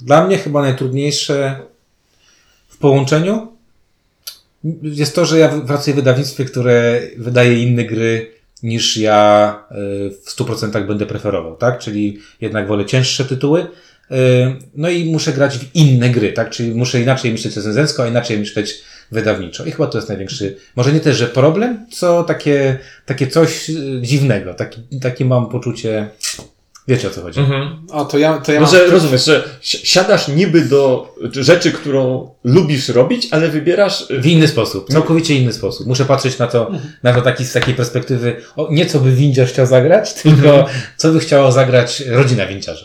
[0.00, 1.60] Dla mnie chyba najtrudniejsze
[2.68, 3.55] w połączeniu
[4.82, 9.74] jest to, że ja pracuję w wydawnictwie, które wydaje inne gry niż ja y,
[10.24, 11.78] w 100% będę preferował, tak?
[11.78, 13.60] Czyli jednak wolę cięższe tytuły.
[13.60, 13.66] y,
[14.74, 16.50] No i muszę grać w inne gry, tak?
[16.50, 19.64] Czyli muszę inaczej myśleć recenzencko, a inaczej myśleć wydawniczo.
[19.64, 24.00] I chyba to jest największy, może nie też, że problem, co takie, takie coś y,
[24.02, 24.54] dziwnego.
[24.54, 26.08] Taki, takie mam poczucie,
[26.88, 27.40] wiecie o co chodzi.
[27.40, 27.78] Mhm.
[27.92, 28.74] A to ja, to ja No, mam...
[28.74, 34.04] że rozumiesz, że si- siadasz niby do rzeczy, którą lubisz robić, ale wybierasz...
[34.10, 35.86] W inny sposób, całkowicie inny sposób.
[35.86, 36.70] Muszę patrzeć na to,
[37.02, 41.08] na to taki, z takiej perspektywy, o, nie co by windziarz chciał zagrać, tylko co
[41.12, 42.84] by chciała zagrać rodzina windziarza.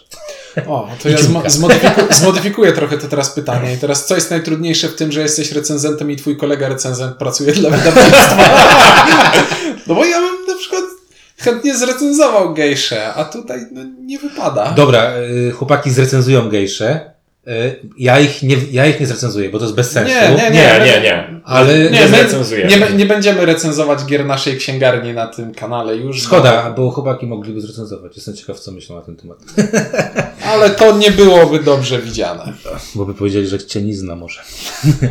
[0.68, 3.74] O, to ja zmo- zmodyfiku- zmodyfikuję trochę to teraz pytanie.
[3.74, 7.54] I teraz, co jest najtrudniejsze w tym, że jesteś recenzentem i twój kolega recenzent pracuje
[7.54, 8.38] dla wydawnictwa?
[9.88, 10.20] No bo ja
[11.42, 14.72] chętnie zrecenzował gejszę, a tutaj no, nie wypada.
[14.72, 17.11] Dobra, y, chłopaki zrecenzują gejsze.
[17.48, 20.14] Y, Ja ich, nie, ja ich nie zrecenzuję, bo to jest bez sensu.
[20.14, 21.42] Nie, nie, Nie, nie, nie.
[21.46, 22.72] Ale Nie, Nie zrecenzujemy.
[22.72, 26.22] nie, nie będziemy recenzować gier naszej księgarni na tym kanale już.
[26.24, 28.16] Szkoda, bo chłopaki mogliby zrecenzować.
[28.16, 29.38] Jestem ciekaw, co myślą na ten temat.
[30.52, 32.54] Ale to nie byłoby dobrze widziane.
[32.96, 34.42] Bo by powiedzieli, że cię nie zna może.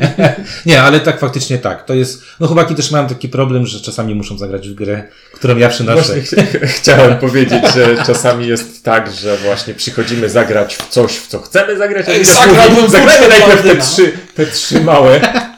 [0.67, 1.85] nie, ale tak faktycznie tak.
[1.87, 2.23] To jest.
[2.41, 6.21] No chłopaki też mają taki problem, że czasami muszą zagrać w grę, którą ja przynoszę.
[6.23, 6.35] Ch-
[6.79, 11.79] chciałem powiedzieć, że czasami jest tak, że właśnie przychodzimy zagrać w coś, w co chcemy
[11.79, 15.21] zagrać, w zagrajmy Ultimate najpierw te trzy, te trzy małe.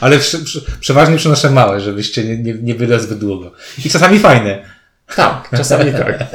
[0.00, 3.52] Ale przy, przy, przeważnie przynoszę małe, żebyście nie, nie, nie byle zbyt długo.
[3.84, 4.64] I czasami fajne.
[5.16, 6.26] Tak, czasami tak.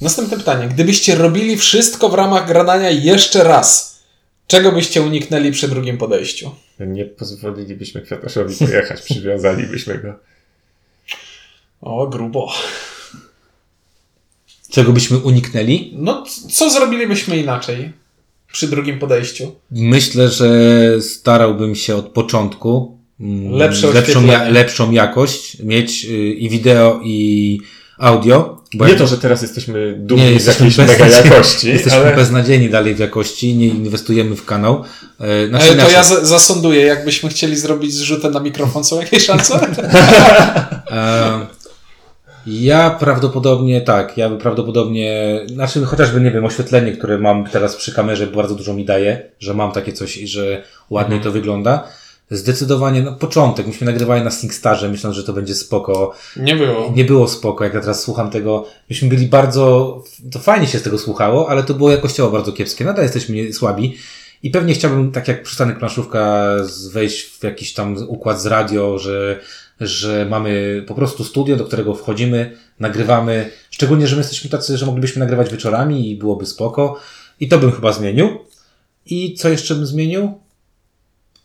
[0.00, 0.68] Następne pytanie.
[0.68, 4.00] Gdybyście robili wszystko w ramach gradania jeszcze raz,
[4.46, 6.54] czego byście uniknęli przy drugim podejściu?
[6.80, 10.14] Nie pozwolilibyśmy Kwiatoszowi pojechać, przywiązalibyśmy go.
[11.80, 12.52] O, grubo.
[14.70, 15.94] Czego byśmy uniknęli?
[15.96, 17.92] No, co zrobilibyśmy inaczej
[18.52, 19.52] przy drugim podejściu?
[19.70, 20.50] Myślę, że
[21.00, 24.50] starałbym się od początku mm, Lepsze lepszą, oświetlenie.
[24.50, 27.58] lepszą jakość mieć y, i wideo, i
[27.98, 28.62] audio.
[28.74, 32.16] Bo Nie jak- to, że teraz jesteśmy dumni Nie, z jakiejś mega jakości, Jesteśmy ale
[32.16, 34.84] beznadziejni dalej w jakości, nie inwestujemy w kanał.
[35.48, 39.60] Znaczy, E, to ja za- zasąduję, jakbyśmy chcieli zrobić zrzutę na mikrofon, są jakieś szanse?
[40.90, 41.46] E,
[42.46, 48.26] Ja prawdopodobnie tak, ja prawdopodobnie, znaczy chociażby nie wiem, oświetlenie, które mam teraz przy kamerze
[48.26, 51.88] bardzo dużo mi daje, że mam takie coś i że ładnie to wygląda.
[52.30, 56.14] Zdecydowanie, no początek, myśmy nagrywali na SingStarze, myśląc, że to będzie spoko.
[56.36, 56.92] Nie było.
[56.96, 58.66] Nie było spoko, jak ja teraz słucham tego.
[58.90, 60.02] Myśmy byli bardzo,
[60.32, 62.84] to fajnie się z tego słuchało, ale to było jakościowo bardzo kiepskie.
[62.84, 63.96] Nadal jesteśmy słabi.
[64.42, 66.50] I pewnie chciałbym, tak jak przystanek planszówka,
[66.92, 69.40] wejść w jakiś tam układ z radio, że,
[69.80, 73.50] że mamy po prostu studio, do którego wchodzimy, nagrywamy.
[73.70, 77.00] Szczególnie, że my jesteśmy tacy, że moglibyśmy nagrywać wieczorami i byłoby spoko.
[77.40, 78.38] I to bym chyba zmienił.
[79.06, 80.32] I co jeszcze bym zmienił?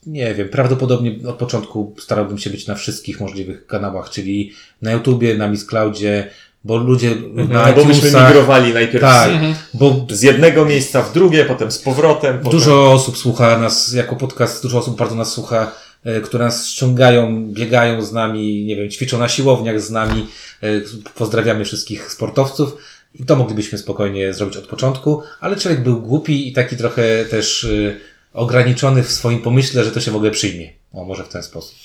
[0.06, 5.38] Nie wiem, prawdopodobnie od początku starałbym się być na wszystkich możliwych kanałach, czyli na YouTubie,
[5.38, 6.30] na Miss Cloudzie,
[6.64, 9.56] bo ludzie na no bo myśmy migrowali najpierw tak, Mhm.
[9.74, 12.38] bo z jednego miejsca w drugie, potem z powrotem.
[12.38, 12.52] Potem...
[12.52, 15.72] Dużo osób słucha nas jako podcast, dużo osób bardzo nas słucha,
[16.24, 20.28] które nas ściągają, biegają z nami, nie wiem, ćwiczą na siłowniach z nami.
[20.64, 20.68] E,
[21.16, 22.78] Pozdrawiamy wszystkich sportowców.
[23.16, 27.64] I to moglibyśmy spokojnie zrobić od początku, ale człowiek był głupi i taki trochę też
[27.64, 27.96] e,
[28.34, 30.70] ograniczony w swoim pomyśle, że to się w ogóle przyjmie.
[30.94, 31.76] O, może w ten sposób.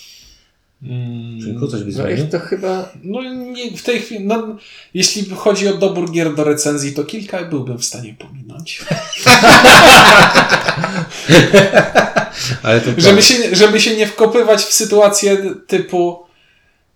[1.45, 2.93] Tylko coś byś No to chyba...
[3.03, 4.57] No nie, w tej chwili, no,
[4.95, 8.42] jeśli chodzi o dobór gier do recenzji, to kilka byłbym w stanie pominąć.
[12.63, 16.23] Ale to Żeby się, żeby się nie wkopywać w sytuację typu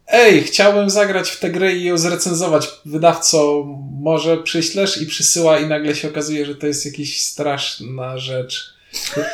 [0.08, 2.68] ej, chciałbym zagrać w tę grę i ją zrecenzować.
[2.84, 3.64] Wydawco,
[4.00, 8.74] może przyślesz i przysyła i nagle się okazuje, że to jest jakaś straszna rzecz.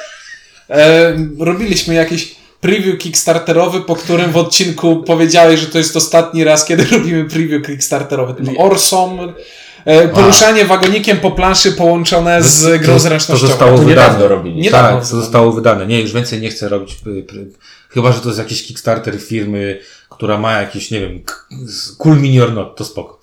[0.70, 6.64] E, robiliśmy jakiś preview kickstarterowy, po którym w odcinku powiedziałeś, że to jest ostatni raz,
[6.64, 8.34] kiedy robimy preview kickstarterowy.
[8.34, 9.32] Tym Orsom,
[10.14, 13.50] poruszanie wagonikiem po planszy połączone z grą to zręcznościową.
[13.50, 14.28] zostało To wydane.
[14.28, 14.70] robili.
[14.70, 15.86] Tak, to zostało wydane.
[15.86, 16.96] Nie, już więcej nie chcę robić.
[17.88, 19.78] Chyba, że to jest jakiś Kickstarter firmy,
[20.10, 21.22] która ma jakiś, nie wiem,
[21.98, 23.20] cool mini or not, to spoko.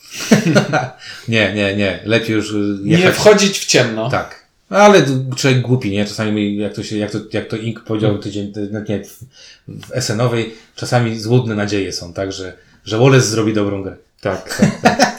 [1.28, 2.00] nie, nie, nie.
[2.06, 3.06] Lepiej już y, jechać.
[3.06, 4.10] Nie wchodzić w ciemno.
[4.10, 4.40] Tak.
[4.70, 5.02] Ale
[5.36, 6.06] człowiek głupi, nie?
[6.06, 9.20] Czasami, jak to się, jak to, jak to Ink powiedział tydzień, no nie, w,
[9.68, 12.54] w SN-owej, czasami złudne nadzieje są, tak, że,
[12.86, 13.96] że Wallace zrobi dobrą grę.
[14.22, 15.19] Tak, tak, tak.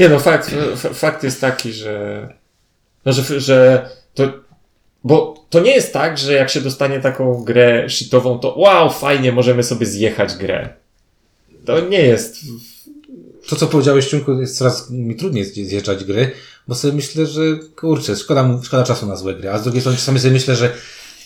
[0.00, 0.50] Nie no, fakt,
[0.94, 2.28] fakt jest taki, że,
[3.04, 4.32] no, że, że to,
[5.04, 9.32] bo to nie jest tak, że jak się dostanie taką grę shitową, to wow, fajnie,
[9.32, 10.68] możemy sobie zjechać grę.
[11.66, 12.36] To nie jest.
[13.48, 16.30] To, co powiedziałeś, Ciunku, jest coraz mi trudniej zje- zjeżdżać gry,
[16.68, 17.40] bo sobie myślę, że
[17.76, 20.56] kurczę, szkoda, mu- szkoda czasu na złe gry, a z drugiej strony czasami sobie myślę,
[20.56, 20.72] że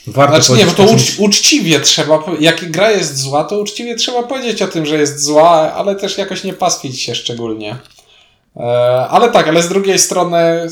[0.07, 4.23] warto Znaczy nie, bo to ucz, uczciwie trzeba, jak gra jest zła, to uczciwie trzeba
[4.23, 7.77] powiedzieć o tym, że jest zła, ale też jakoś nie pastwić się szczególnie.
[8.57, 8.61] E,
[9.09, 10.67] ale tak, ale z drugiej strony,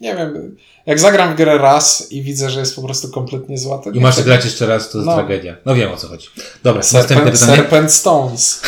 [0.00, 0.56] nie wiem,
[0.86, 4.00] jak zagram w grę raz i widzę, że jest po prostu kompletnie zła, to I
[4.00, 5.14] masz chcę- grać jeszcze raz, to jest No.
[5.14, 5.56] tragedia.
[5.66, 6.28] No wiem o co chodzi.
[6.62, 7.56] Dobra, następne Serpent, pytanie.
[7.56, 8.62] Serpent Stones.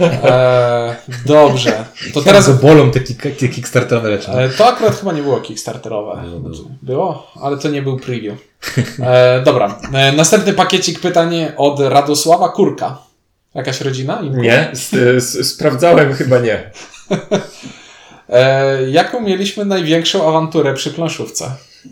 [0.00, 0.96] E,
[1.26, 1.84] dobrze.
[2.14, 4.30] To teraz Teraz bolą te, kick, te kickstarterowe rzeczy.
[4.32, 6.22] E, To akurat chyba nie było kickstarterowe.
[6.28, 6.70] Było, było.
[6.82, 8.38] Było, ale to nie był preview.
[9.02, 12.98] E, dobra, e, następny pakiecik pytań od Radosława Kurka.
[13.54, 14.22] Jakaś rodzina?
[14.22, 14.70] Nie?
[14.70, 16.70] S- s- sprawdzałem, chyba nie.
[18.30, 21.50] E, jaką mieliśmy największą awanturę przy planszówce?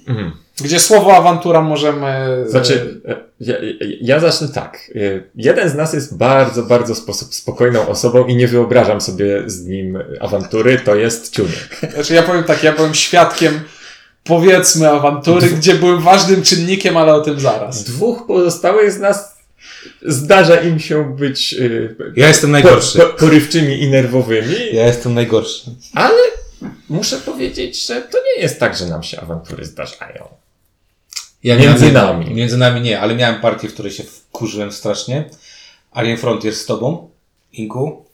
[0.08, 0.32] Mhm.
[0.60, 2.06] Gdzie słowo awantura możemy...
[2.06, 3.54] e, Znaczy, e, ja,
[4.00, 4.90] ja zacznę tak.
[4.94, 4.98] E,
[5.34, 9.98] Jeden z nas jest bardzo, bardzo sposób spokojną osobą i nie wyobrażam sobie z nim
[10.20, 11.80] awantury, to jest Ciuniek.
[11.94, 13.60] Znaczy ja powiem tak, ja byłem świadkiem
[14.24, 17.84] powiedzmy awantury, gdzie byłem ważnym czynnikiem, ale o tym zaraz.
[17.84, 19.37] Dwóch pozostałych z nas
[20.02, 22.98] zdarza im się być e, Ja jestem po, najgorszy.
[22.98, 25.70] po, porywczymi i nerwowymi, Ja jestem najgorszy.
[25.94, 26.18] ale
[26.88, 30.28] muszę powiedzieć, że to nie jest tak, że nam się awantury zdarzają.
[31.44, 32.34] Ja Między miałem- nami.
[32.34, 35.24] Między nami nie, ale miałem partię, w której się wkurzyłem strasznie.
[35.92, 37.10] Alien Frontier z tobą,
[37.52, 38.04] Inku,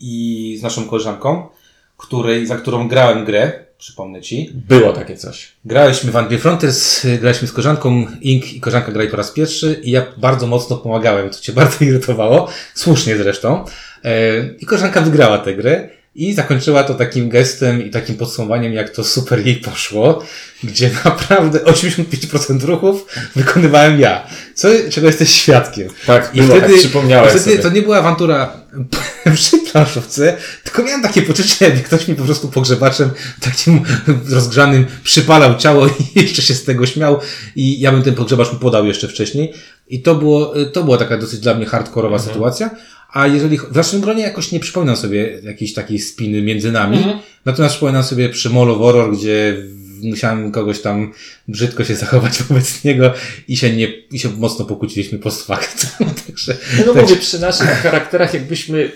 [0.00, 1.48] i z naszą koleżanką,
[1.96, 4.50] której, za którą grałem grę, przypomnę ci.
[4.68, 5.52] Było takie coś.
[5.64, 9.80] Graliśmy w Alien Frontier, z, graliśmy z koleżanką, Ink i koleżanka grali po raz pierwszy
[9.82, 13.64] i ja bardzo mocno pomagałem, co cię bardzo irytowało, słusznie zresztą.
[14.04, 18.90] E, I koleżanka wygrała tę grę i zakończyła to takim gestem i takim podsumowaniem, jak
[18.90, 20.24] to super jej poszło,
[20.64, 24.26] gdzie naprawdę 85% ruchów wykonywałem ja.
[24.54, 25.88] Co, czego jesteś świadkiem.
[26.06, 27.58] Tak, I było, wtedy, tak przypomniałem wtedy sobie.
[27.58, 28.52] to nie była awantura
[29.34, 33.82] przy planszówce, tylko miałem takie poczucie, jakby ktoś mi po prostu pogrzebaczem takim
[34.30, 37.18] rozgrzanym przypalał ciało i jeszcze się z tego śmiał
[37.56, 39.52] i ja bym ten pogrzebacz mu podał jeszcze wcześniej.
[39.88, 42.32] I to było, to była taka dosyć dla mnie hardkorowa Mhm.
[42.34, 42.70] sytuacja.
[43.12, 47.18] A jeżeli w naszym gronie jakoś nie przypominam sobie jakiejś takiej spiny między nami, Mhm.
[47.44, 49.56] natomiast przypominam sobie przy Mall of Horror, gdzie
[50.02, 51.12] musiałem kogoś tam
[51.48, 53.12] brzydko się zachować wobec niego
[53.48, 56.06] i się nie, i się mocno pokłóciliśmy post factum.
[56.26, 58.90] Także, No tak- mówię, przy naszych charakterach jakbyśmy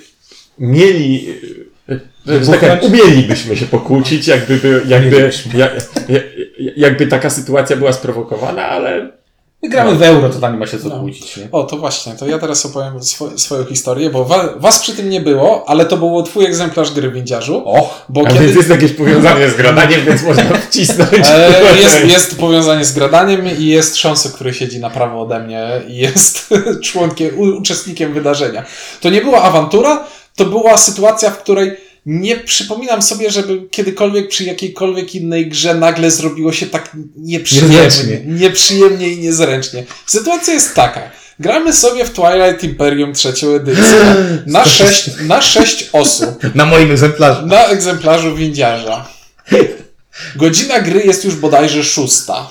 [0.58, 1.26] mieli,
[1.88, 5.58] e, że tak umielibyśmy się pokłócić, jakby, by, jakby, Umielibyśmy.
[5.58, 5.70] ja,
[6.08, 6.20] ja,
[6.76, 9.10] jakby taka sytuacja była sprowokowana, ale
[9.66, 11.00] My gramy w euro, to tam nie ma się co No.
[11.00, 11.48] kłócić, nie?
[11.52, 15.10] O, to właśnie, to ja teraz opowiem swo- swoją historię, bo wa- was przy tym
[15.10, 17.62] nie było, ale to był twój egzemplarz gry windziarzu.
[17.66, 17.94] O!
[18.08, 18.44] Bo a kiedy...
[18.44, 21.12] więc jest jakieś powiązanie z gradaniem, więc można wcisnąć.
[21.28, 25.68] E, jest, jest powiązanie z gradaniem i jest Szonsu, który siedzi na prawo ode mnie
[25.88, 26.48] i jest
[26.92, 28.64] członkiem, u, uczestnikiem wydarzenia.
[29.00, 30.04] To nie była awantura,
[30.36, 31.76] to była sytuacja, w której
[32.06, 38.20] nie przypominam sobie, żeby kiedykolwiek przy jakiejkolwiek innej grze nagle zrobiło się tak nieprzyjemnie, Niezręcznie.
[38.26, 39.84] nieprzyjemnie i niezręcznie.
[40.06, 41.00] Sytuacja jest taka.
[41.40, 44.16] Gramy sobie w Twilight Imperium trzecią edycję
[44.46, 47.46] na sześć, na sześć osób Na moim egzemplarzu.
[47.46, 49.08] na egzemplarzu windziarza.
[50.36, 52.50] Godzina gry jest już bodajże szósta.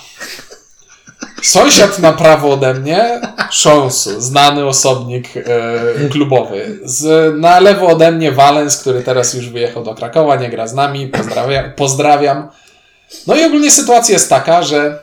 [1.43, 3.21] Sąsiad na prawo ode mnie,
[3.51, 6.79] Szonsu, znany osobnik e, klubowy.
[6.83, 10.73] Z, na lewo ode mnie Valens, który teraz już wyjechał do Krakowa, nie gra z
[10.73, 11.73] nami, pozdrawiam.
[11.75, 12.47] pozdrawiam.
[13.27, 14.99] No i ogólnie sytuacja jest taka, że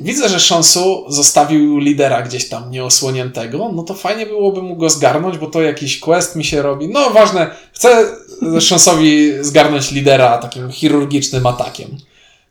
[0.00, 5.38] widzę, że Szonsu zostawił lidera gdzieś tam nieosłoniętego, no to fajnie byłoby mu go zgarnąć,
[5.38, 6.88] bo to jakiś quest mi się robi.
[6.88, 8.06] No ważne, chcę
[8.60, 11.88] Szonsowi zgarnąć lidera takim chirurgicznym atakiem.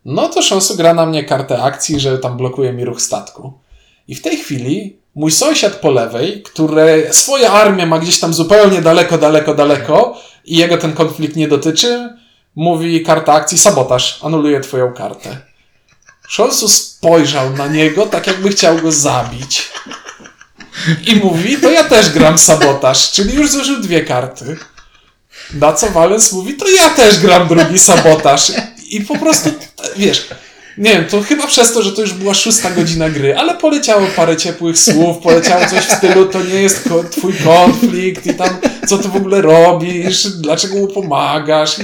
[0.06, 3.54] No to Szonsu gra na mnie kartę akcji, że tam blokuje mi ruch statku.
[4.08, 8.82] I w tej chwili mój sąsiad po lewej, który swoją armię ma gdzieś tam zupełnie
[8.82, 12.10] daleko, daleko, daleko i jego ten konflikt nie dotyczy,
[12.56, 15.38] mówi karta akcji sabotaż, anuluje twoją kartę.
[16.28, 19.72] Szonsu spojrzał na niego, tak jakby chciał go zabić.
[21.08, 24.58] I mówi, to ja też gram sabotaż, czyli już zużył dwie karty.
[25.54, 28.52] Na co Valens mówi, to ja też gram drugi sabotaż.
[28.92, 29.50] I po prostu,
[29.98, 30.28] wiesz,
[30.78, 34.08] nie wiem, to chyba przez to, że to już była szósta godzina gry, ale poleciało
[34.16, 38.50] parę ciepłych słów, poleciało coś w stylu, to nie jest twój konflikt i tam,
[38.88, 41.76] co ty w ogóle robisz, dlaczego mu pomagasz.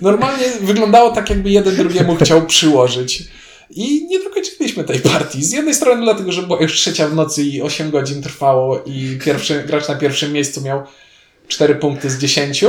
[0.00, 3.24] Normalnie wyglądało tak, jakby jeden drugiemu chciał przyłożyć.
[3.70, 5.44] I nie dokończyliśmy tej partii.
[5.44, 9.18] Z jednej strony dlatego, że była już trzecia w nocy i 8 godzin trwało i
[9.24, 10.82] pierwszy, gracz na pierwszym miejscu miał
[11.48, 12.64] 4 punkty z 10.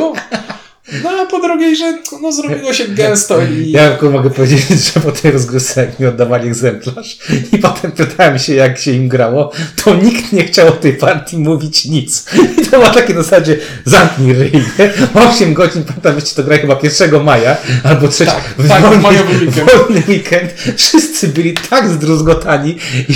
[1.03, 3.71] No a po drugiej, że no, zrobiło się gęsto i...
[3.71, 7.17] Ja tylko mogę powiedzieć, że po tej rozgrywce, jak mi oddawali egzemplarz
[7.51, 9.51] i potem pytałem się, jak się im grało,
[9.83, 12.25] to nikt nie chciał o tej partii mówić nic.
[12.61, 14.91] I to ma takie na zasadzie, zamknij ryj, nie?
[15.13, 19.71] 8 godzin, pamiętam, wyście to grali chyba 1 maja, albo 3, Tak, tak, majowy weekend.
[19.71, 20.53] wolny weekend.
[20.77, 22.77] Wszyscy byli tak zdruzgotani
[23.09, 23.13] i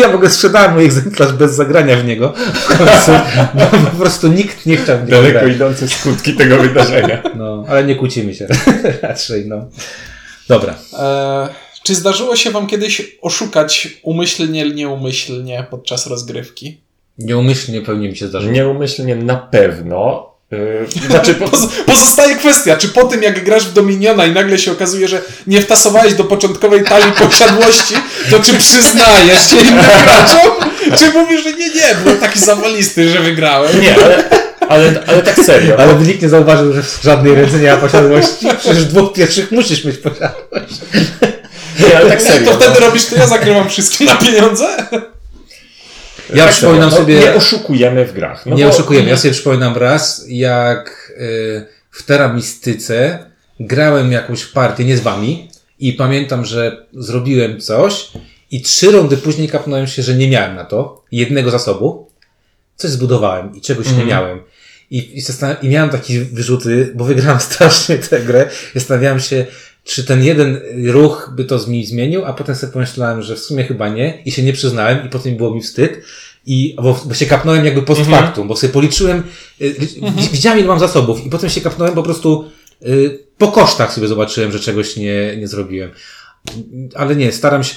[0.00, 2.32] ja w ogóle sprzedałem mój egzemplarz bez zagrania w niego
[2.64, 3.12] w końcu,
[3.54, 5.54] bo po prostu nikt nie chciał w niego Daleko grać.
[5.54, 6.97] idące skutki tego wydarzenia.
[7.34, 8.46] No, ale nie kłócimy się
[9.02, 9.68] raczej, no.
[10.48, 10.74] Dobra.
[10.98, 11.48] E,
[11.82, 16.80] czy zdarzyło się wam kiedyś oszukać umyślnie, nieumyślnie podczas rozgrywki?
[17.18, 18.52] Nieumyślnie pewnie mi się zdarzyło.
[18.52, 20.28] Nieumyślnie na pewno.
[20.50, 24.58] Yy, znaczy, po, Poz- Pozostaje kwestia, czy po tym jak grasz w Dominiona i nagle
[24.58, 27.94] się okazuje, że nie wtasowałeś do początkowej talii posiadłości,
[28.30, 30.70] to czy przyznajesz się innym graczom?
[30.98, 33.80] Czy mówisz, że nie, nie, byłem taki zawalisty, że wygrałem?
[33.80, 34.24] nie, ale,
[34.68, 35.76] ale, ale tak serio.
[35.78, 38.46] Ale nikt nie zauważył, że w żadnej ręce nie ma posiadłości.
[38.58, 40.74] Przecież dwóch pierwszych musisz mieć posiadłość.
[41.80, 42.50] Nie, ale tak serio.
[42.52, 44.66] to wtedy robisz, to ja zagrywam wszystkie na pieniądze?
[46.34, 46.90] Ja tak przypominam.
[46.90, 47.18] No, sobie...
[47.20, 48.46] Nie oszukujemy w grach.
[48.46, 49.08] No nie bo- oszukujemy.
[49.08, 53.18] Ja sobie przypominam raz, jak y, w Teramistyce
[53.60, 58.08] grałem jakąś partię, nie z wami, i pamiętam, że zrobiłem coś
[58.50, 62.08] i trzy rundy później kapnąłem się, że nie miałem na to jednego zasobu.
[62.76, 64.08] Coś zbudowałem i czegoś nie Mhm.
[64.08, 64.42] miałem.
[64.90, 65.22] I, i,
[65.62, 68.50] I miałem takie wyrzuty, bo wygrałem strasznie tę grę.
[68.74, 69.46] I Zastanawiałem się,
[69.84, 73.64] czy ten jeden ruch by to mi zmienił, a potem sobie pomyślałem, że w sumie
[73.64, 76.00] chyba nie i się nie przyznałem i potem było mi wstyd.
[76.46, 78.22] I, bo, bo się kapnąłem jakby post Mhm.
[78.24, 79.22] factum, bo sobie policzyłem,
[79.60, 80.00] y, wi-
[80.32, 82.50] widziałem ile mam zasobów i potem się kapnąłem po prostu
[82.86, 85.90] y, po kosztach sobie zobaczyłem, że czegoś nie, nie zrobiłem.
[86.94, 87.74] Ale nie, staram się.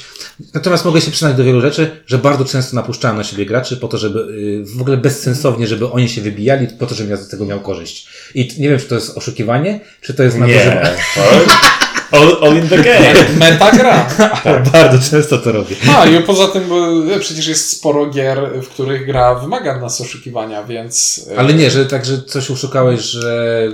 [0.53, 3.88] Natomiast mogę się przyznać do wielu rzeczy, że bardzo często napuszczałem na siebie graczy po
[3.88, 7.28] to, żeby y, w ogóle bezsensownie, żeby oni się wybijali, po to, żebym ja z
[7.28, 8.07] tego miał korzyść.
[8.36, 10.41] I nie wiem, czy to jest oszukiwanie, czy to jest Nie.
[10.41, 10.97] nadużywanie.
[12.12, 13.14] All, all in the game.
[13.39, 14.07] Metagra.
[14.43, 15.76] Ale bardzo często to robię.
[15.95, 16.88] A, i poza tym bo
[17.20, 21.26] przecież jest sporo gier, w których gra wymaga od nas oszukiwania, więc...
[21.32, 23.68] e, Ale nie, że tak, że coś oszukałeś, że.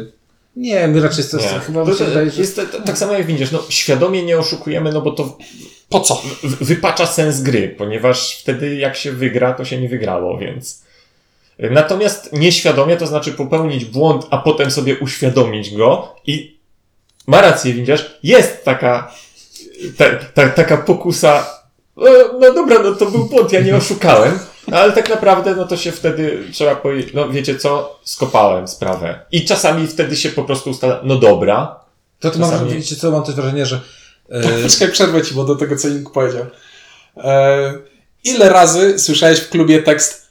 [0.57, 1.47] Nie, my raczej to, Nie.
[1.59, 4.91] chyba To, to, wydaje, że jest, to, tak samo jak widzisz, no, świadomie nie oszukujemy,
[4.91, 5.37] no bo to
[5.89, 6.15] Po co?
[6.43, 10.83] w- wypacza sens gry, ponieważ wtedy jak się wygra, to się nie wygrało, więc.
[11.59, 16.57] Natomiast nieświadomie, to znaczy popełnić błąd, a potem sobie uświadomić go i
[17.27, 19.11] ma rację, widzisz, jest taka,
[19.97, 21.47] ta, ta, taka pokusa,
[21.97, 22.05] no,
[22.39, 25.77] no dobra, no to był błąd, ja nie oszukałem, no, ale tak naprawdę, no to
[25.77, 29.19] się wtedy trzeba powiedzieć, no wiecie co, skopałem sprawę.
[29.31, 31.79] I czasami wtedy się po prostu ustala, no dobra,
[32.19, 33.79] To, mam, Czasami- wiecie co, mam też wrażenie, że.
[34.29, 36.45] e, Poczekaj, przerwę ci, bo do tego, co Ink powiedział.
[37.17, 37.73] E,
[38.23, 40.26] ile razy słyszałeś w klubie tekst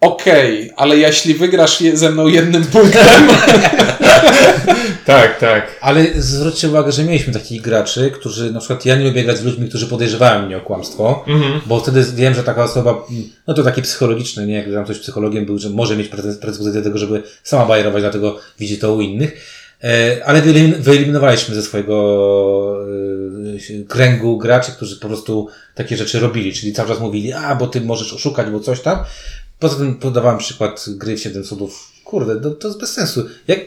[0.00, 3.06] okej, ale jeśli wygrasz je, ze mną jednym punktem,
[5.06, 5.78] tak, tak.
[5.80, 9.44] Ale zwróćcie uwagę, że mieliśmy takich graczy, którzy, na przykład ja nie lubię grać z
[9.44, 11.60] ludźmi, którzy podejrzewają mnie o kłamstwo, Mhm.
[11.66, 13.06] bo wtedy wiem, że taka osoba,
[13.46, 16.82] no to takie psychologiczne, nie, jak tam ktoś psychologiem był, że może mieć predyspozycję do
[16.84, 19.46] tego, żeby sama bajerować, dlatego widzi to u innych.
[19.84, 22.76] E, Ale wyelimin- wyeliminowaliśmy ze swojego
[23.80, 27.66] e, kręgu graczy, którzy po prostu takie rzeczy robili, czyli cały czas mówili, a bo
[27.66, 28.98] ty możesz oszukać, bo coś tam.
[29.60, 31.90] Poza tym podawałem przykład gry w 7 cudów.
[32.04, 33.26] Kurde, to, to jest bez sensu.
[33.48, 33.58] Jak,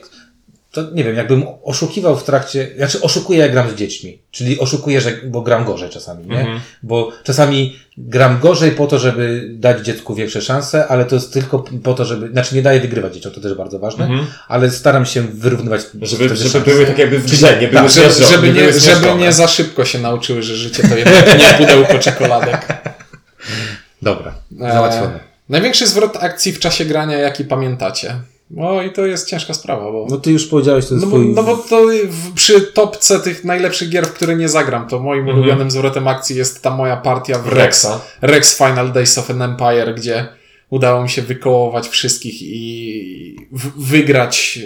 [0.72, 5.02] to nie wiem, jakbym oszukiwał w trakcie, znaczy oszukuję jak gram z dziećmi, czyli oszukuję,
[5.02, 6.40] że, bo gram gorzej czasami, nie?
[6.40, 6.60] Mhm.
[6.84, 11.64] Bo czasami gram gorzej po to, żeby dać dziecku większe szanse, ale to jest tylko
[11.84, 14.28] po to, żeby, znaczy nie daję wygrywać dzieciom, to też bardzo ważne, Mhm.
[14.48, 16.60] ale staram się wyrównywać Żeby, żeby szanse.
[16.62, 19.48] były tak jakby w grze, nie były tak, żeby, zmierzone, żeby, nie, żeby nie za
[19.48, 22.68] szybko się nauczyły, że życie to jednak nie pudełko czekoladek.
[24.02, 25.33] Dobra, załatwione.
[25.54, 28.16] Największy zwrot akcji w czasie grania, jaki pamiętacie?
[28.52, 30.08] No i to jest ciężka sprawa, bo...
[30.10, 31.34] No ty już powiedziałeś, to jest No bo, twój...
[31.34, 35.20] no bo to w, przy topce tych najlepszych gier, w które nie zagram, to moim
[35.20, 35.38] Mhm.
[35.38, 37.84] ulubionym zwrotem akcji jest ta moja partia w Rex.
[37.86, 38.02] Rexa.
[38.22, 40.28] Rex Final Days of an Empire, gdzie
[40.70, 44.60] udało mi się wykołować wszystkich i w, wygrać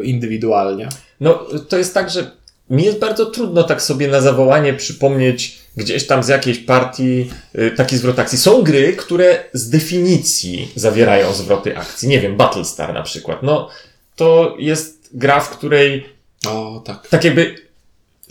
[0.00, 0.88] y, indywidualnie.
[1.20, 2.30] No, to jest tak, że
[2.70, 7.70] mi jest bardzo trudno tak sobie na zawołanie przypomnieć gdzieś tam z jakiejś partii y,
[7.70, 8.38] taki zwrot akcji.
[8.38, 12.08] Są gry, które z definicji zawierają zwroty akcji.
[12.08, 13.42] Nie wiem, Battlestar na przykład.
[13.42, 13.68] No,
[14.16, 16.06] to jest gra, w której
[16.46, 17.08] O, tak.
[17.08, 17.54] tak jakby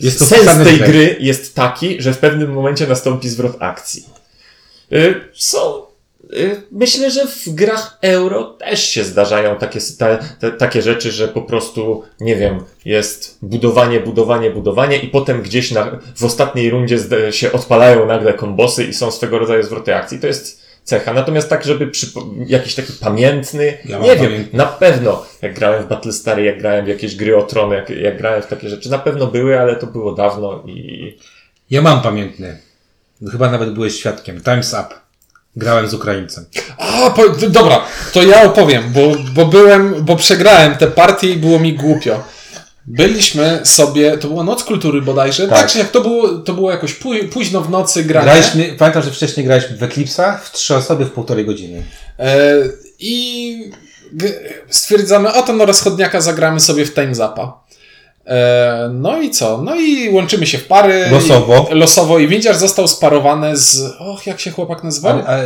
[0.00, 4.04] Jest to sens tej gry jest taki, że w pewnym momencie nastąpi zwrot akcji.
[4.92, 5.89] Y, Są.
[6.34, 11.28] Y, Myślę, że w grach euro też się zdarzają takie, te, te, takie rzeczy, że
[11.28, 16.98] po prostu, nie wiem, jest budowanie, budowanie, budowanie i potem gdzieś na, w ostatniej rundzie
[17.30, 20.18] się odpalają nagle kombosy i są swego rodzaju zwroty akcji.
[20.20, 21.12] To jest cecha.
[21.12, 21.90] Natomiast tak, żeby
[22.46, 24.58] jakiś taki pamiętny, Ja nie wiem, pamiętny.
[24.58, 28.18] na pewno, jak grałem w Battlestary, jak grałem w jakieś gry o tron, jak, jak
[28.18, 31.16] grałem w takie rzeczy, na pewno były, ale to było dawno i
[31.70, 32.58] Ja mam pamiętny.
[33.32, 34.40] Chyba nawet byłeś świadkiem.
[34.40, 34.99] Time's Up.
[35.56, 36.44] Grałem z Ukraińcem.
[36.78, 41.58] A, po, dobra, to ja opowiem, bo, bo byłem, bo przegrałem te partie i było
[41.58, 42.24] mi głupio.
[42.86, 45.70] Byliśmy sobie, to była Noc Kultury bodajże, tak, Tak.
[45.70, 48.24] czy jak to było, to było jakoś pój, późno w nocy granie.
[48.24, 51.82] Graliśmy, pamiętam, że wcześniej graliśmy w Eclipse'a w trzy osoby w półtorej godziny.
[52.18, 52.54] E,
[52.98, 53.70] I
[54.68, 57.64] stwierdzamy, oto na rozchodniaka zagramy sobie w Time Zapa.
[58.26, 59.62] E, no i co?
[59.62, 61.04] No i łączymy się w pary.
[61.10, 61.68] Losowo.
[61.72, 63.96] I, losowo i windziarz został sparowany z.
[63.98, 65.22] Och, jak się chłopak nazywał?
[65.26, 65.36] A,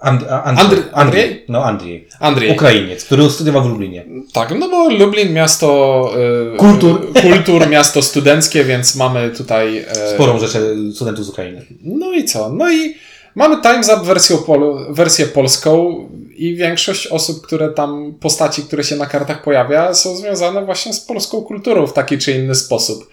[0.00, 0.82] and, a, Andrzej.
[0.92, 1.44] Andrzej?
[1.48, 2.08] No, Andrzej.
[2.20, 2.52] Andrzej.
[2.52, 4.04] Ukrainiec, który studiował w Lublinie.
[4.32, 6.10] Tak, no bo Lublin miasto.
[6.54, 7.12] E, Kultur.
[7.22, 9.78] Kultur, miasto studenckie, więc mamy tutaj.
[9.78, 10.60] E, Sporą rzeszę
[10.94, 11.64] studentów z Ukrainy.
[11.84, 12.52] No i co?
[12.52, 12.94] No i
[13.34, 15.94] mamy Time's Up wersję, pol wersję polską
[16.38, 21.00] i większość osób, które tam, postaci, które się na kartach pojawia, są związane właśnie z
[21.00, 23.08] polską kulturą w taki czy inny sposób.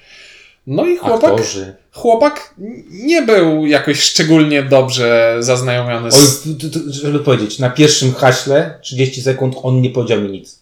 [0.67, 1.75] No i chłopak, Aktorzy.
[1.91, 2.53] chłopak
[2.91, 6.41] nie był jakoś szczególnie dobrze zaznajomiony z...
[6.43, 10.59] t- żeby powiedzieć, na pierwszym haśle 30 sekund on nie powiedział mi nic.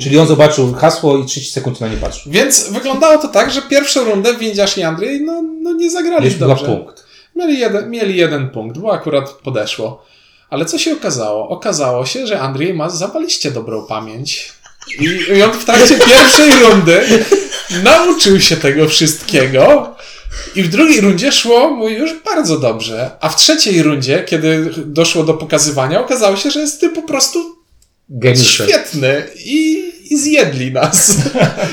[0.00, 2.32] Czyli on zobaczył hasło i 30 sekund na nie patrzył.
[2.32, 6.46] Więc wyglądało to tak, że pierwszą rundę Windziarz i Andrzej no, no nie zagrali Mieliśmy
[6.46, 6.64] dobrze.
[6.66, 7.04] punkt.
[7.36, 10.04] Mieli jeden, mieli jeden punkt, bo akurat podeszło.
[10.52, 11.48] Ale co się okazało?
[11.48, 14.52] Okazało się, że Andrzej ma zawaliście dobrą pamięć.
[15.00, 17.24] I, on w trakcie pierwszej rundy
[17.82, 19.94] nauczył się tego wszystkiego.
[20.54, 23.10] I w drugiej rundzie szło mu już bardzo dobrze.
[23.20, 27.56] A w trzeciej rundzie, kiedy doszło do pokazywania, okazało się, że jest ty po prostu
[28.66, 29.28] świetny.
[29.44, 29.81] I,
[30.12, 31.16] i zjedli nas.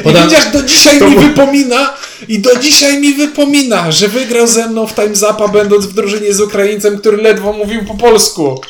[0.03, 1.93] Podam- I widzisz, do dzisiaj To mi wypomina,
[2.27, 6.33] i do dzisiaj mi wypomina, że wygrał ze mną w Time Zapa, będąc w drużynie
[6.33, 8.61] z Ukraińcem, który ledwo mówił po polsku.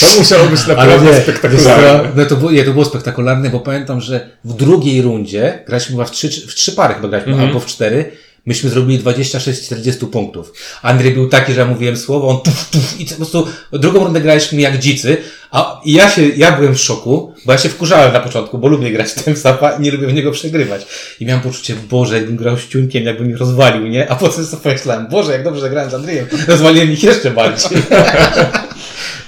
[0.00, 2.08] to musiało być naprawdę nie, spektakularne.
[2.16, 6.04] no to, było, nie, to było spektakularne, bo pamiętam, że w drugiej rundzie graliśmy chyba
[6.04, 7.48] w trzy, w trzy pary chyba graliśmy, Mhm.
[7.48, 8.12] albo w cztery.
[8.46, 10.52] Myśmy zrobili 26-40 punktów.
[10.82, 14.20] Andrzej był taki, że ja mówiłem słowo, on tuf, tuf i po prostu drugą rundę
[14.20, 15.16] graliśmy jak dzicy,
[15.50, 18.68] a i ja się, ja byłem w szoku, bo ja się wkurzałem na początku, bo
[18.68, 20.86] lubię grać w ten sapa i nie lubię w niego przegrywać.
[21.20, 24.10] I miałem poczucie, Boże, jakbym grał z ciunkiem, jakby mi rozwalił, nie?
[24.10, 26.26] A potem sobie pomyślałem, Boże, jak dobrze grałem z Andrzejem.
[26.48, 27.82] Rozwaliłem ich jeszcze bardziej.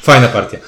[0.02, 0.58] Fajna partia.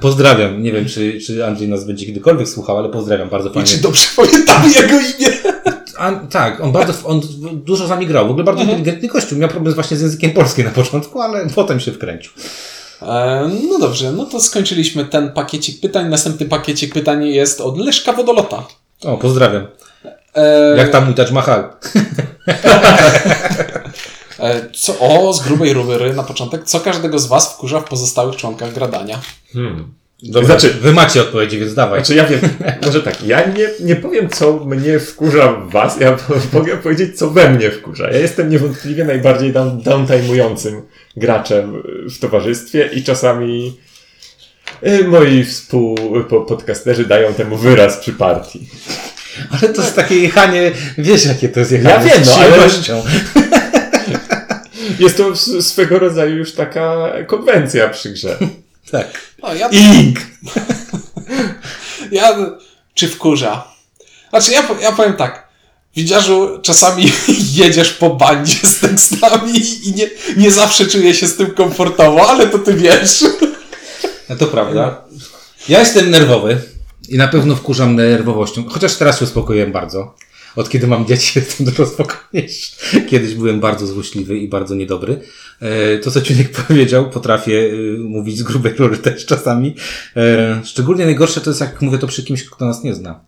[0.00, 0.62] Pozdrawiam.
[0.62, 3.68] Nie wiem, czy, czy Andrzej nas będzie kiedykolwiek słuchał, ale pozdrawiam bardzo I fajnie.
[3.68, 5.32] czy dobrze pamiętam jego imię?
[6.04, 7.20] A, tak, on bardzo, on
[7.52, 8.26] dużo z nami grał.
[8.26, 9.38] W ogóle bardzo inteligentny kościół.
[9.38, 12.32] Miał problem właśnie z językiem polskim na początku, ale potem się wkręcił.
[13.02, 16.08] E, no dobrze, no to skończyliśmy ten pakiecik pytań.
[16.08, 18.64] Następny pakiecik pytań jest od Leszka Wodolota.
[19.04, 19.66] O, pozdrawiam.
[20.34, 21.70] E, Jak tam mój Taj Mahal?
[24.74, 26.64] co, o, z grubej rury na początek.
[26.64, 29.20] Co każdego z Was wkurza w pozostałych członkach gradania?
[29.52, 29.94] Hmm.
[30.24, 32.00] Dobra, Znaczy- wy macie odpowiedzi, więc dawaj.
[32.00, 32.40] Znaczy ja wiem,
[32.86, 36.16] może tak, ja nie, nie powiem co mnie wkurza w was, ja
[36.52, 38.10] mogę powiedzieć co we mnie wkurza.
[38.10, 39.82] Ja jestem niewątpliwie najbardziej down,
[41.16, 41.82] graczem
[42.16, 43.76] w towarzystwie i czasami
[44.86, 48.68] y, moi współpodcasterzy dają temu wyraz przy partii.
[49.50, 51.94] Ale to jest takie jechanie, wiesz jakie to jest jechanie.
[51.94, 52.68] Ja wiem, no, ale-.
[54.98, 58.38] Jest to swego rodzaju już taka konwencja przy grze.
[58.90, 59.20] Tak.
[59.42, 60.20] No, ja, Ink!
[62.10, 62.36] ja,
[62.94, 63.68] czy wkurza?
[64.30, 65.48] Znaczy, ja, ja powiem tak.
[65.96, 67.12] Widziarzu, czasami
[67.62, 72.46] jedziesz po bandzie z tekstami i nie, nie zawsze czuję się z tym komfortowo, ale
[72.46, 73.24] to ty wiesz.
[74.28, 75.04] No to prawda.
[75.68, 76.60] Ja jestem nerwowy
[77.08, 80.14] i na pewno wkurzam nerwowością, chociaż teraz się uspokoiłem bardzo.
[80.56, 82.76] Od kiedy mam dzieci jestem dużo spokojniejszy.
[83.08, 85.20] Kiedyś byłem bardzo złośliwy i bardzo niedobry.
[85.60, 89.74] E, To, co Ciunek powiedział, potrafię e, mówić z grubej rury też czasami.
[90.16, 93.20] E, Szczególnie najgorsze to jest, jak mówię to przy kimś, kto nas nie zna.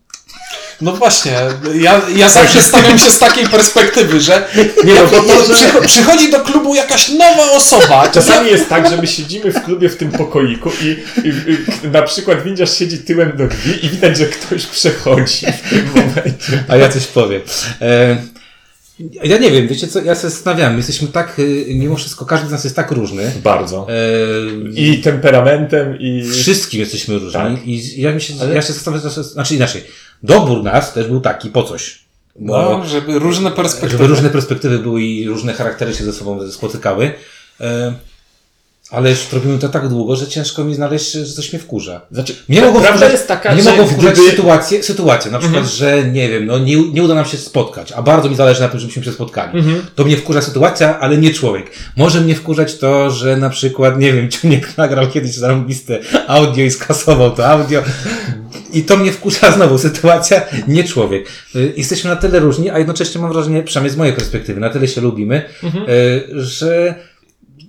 [0.81, 1.31] No właśnie,
[1.75, 4.47] ja, ja zawsze stawiam się z takiej perspektywy, że
[4.83, 5.53] Nie no, bo to, że...
[5.53, 8.09] przycho- przychodzi do klubu jakaś nowa osoba.
[8.13, 10.85] Czasami jest tak, że my siedzimy w klubie w tym pokoiku i,
[11.27, 11.29] i,
[11.85, 15.89] i na przykład windziarz siedzi tyłem do drzwi i widać, że ktoś przechodzi w tym
[15.95, 16.63] momencie.
[16.67, 17.41] A ja coś powiem.
[17.81, 18.17] E,
[19.23, 22.51] Ja nie wiem, wiecie co, ja się zastanawiam, jesteśmy tak, y, mimo wszystko, każdy z
[22.51, 23.31] nas jest tak różny.
[23.43, 23.87] Bardzo.
[23.89, 26.23] E, I temperamentem, i...
[26.31, 27.67] Wszystkim jesteśmy różni Tak.
[27.67, 29.83] i ja, mi się, Ale- ja się zastanawiam, znaczy inaczej,
[30.23, 31.99] dobór nas też był taki po coś.
[32.39, 33.91] Bo, No, żeby różne perspektywy.
[34.03, 37.11] żeby różne perspektywy były i różne charaktery się ze sobą spotykały.
[37.61, 37.93] E,
[38.91, 42.01] Ale już robimy to tak długo, że ciężko mi znaleźć, że coś mnie wkurza.
[42.11, 44.29] Znaczy, Nie mogą wkurzać, jest taka, mogą wkurzać gdyby...
[44.29, 48.01] sytuacje, sytuacje, na przykład, że nie wiem, no nie, nie uda nam się spotkać, a
[48.01, 49.59] bardzo mi zależy na tym, żebyśmy się spotkali.
[49.59, 49.81] Mhm.
[49.95, 51.71] To mnie wkurza sytuacja, ale nie człowiek.
[51.97, 56.71] Może mnie wkurzać to, że na przykład, nie wiem, Ciuniek nagrał kiedyś zarąbiste audio i
[56.71, 57.83] skasował to audio.
[58.73, 61.27] I to mnie wkurza znowu sytuacja, nie człowiek.
[61.55, 64.87] Y, Jesteśmy na tyle różni, a jednocześnie mam wrażenie, przynajmniej z mojej perspektywy, na tyle
[64.87, 66.95] się lubimy, y, że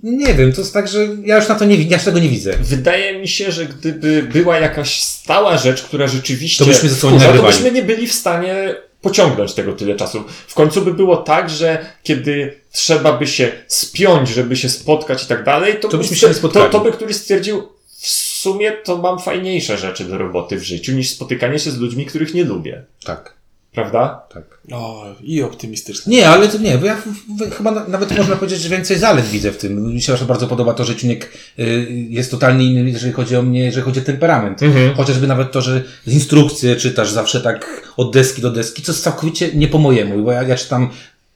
[0.03, 2.29] nie wiem, to jest tak, że ja już na to nie, ja już tego nie
[2.29, 2.53] widzę.
[2.61, 7.13] Wydaje mi się, że gdyby była jakaś stała rzecz, która rzeczywiście To byśmy ze sobą
[7.13, 10.23] nie wkurza, to byśmy nie byli w stanie pociągnąć tego tyle czasu.
[10.47, 15.27] W końcu by było tak, że kiedy trzeba by się spiąć, żeby się spotkać i
[15.27, 16.71] tak dalej, to, To by byśmy się nie to, spotkali.
[16.71, 17.67] to by któryś stwierdził,
[17.99, 22.05] w sumie to mam fajniejsze rzeczy do roboty w życiu niż spotykanie się z ludźmi,
[22.05, 22.83] których nie lubię.
[23.03, 23.33] Tak,
[23.79, 24.21] Prawda?
[24.33, 24.59] tak.
[24.71, 26.11] O, i optymistyczne.
[26.11, 28.97] Nie, ale to nie, bo ja w, w, chyba na, nawet można powiedzieć, że więcej
[28.97, 29.93] zalet widzę w tym.
[29.93, 33.41] Mi się właśnie bardzo podoba to, że Ciuniek y, jest totalnie inny, jeżeli chodzi o
[33.41, 34.63] mnie, jeżeli chodzi o temperament.
[34.63, 34.93] Mhm.
[34.93, 39.03] Chociażby nawet to, że z instrukcje czytasz zawsze tak od deski do deski, co jest
[39.03, 40.89] całkowicie nie po mojemu, bo ja, ja czytam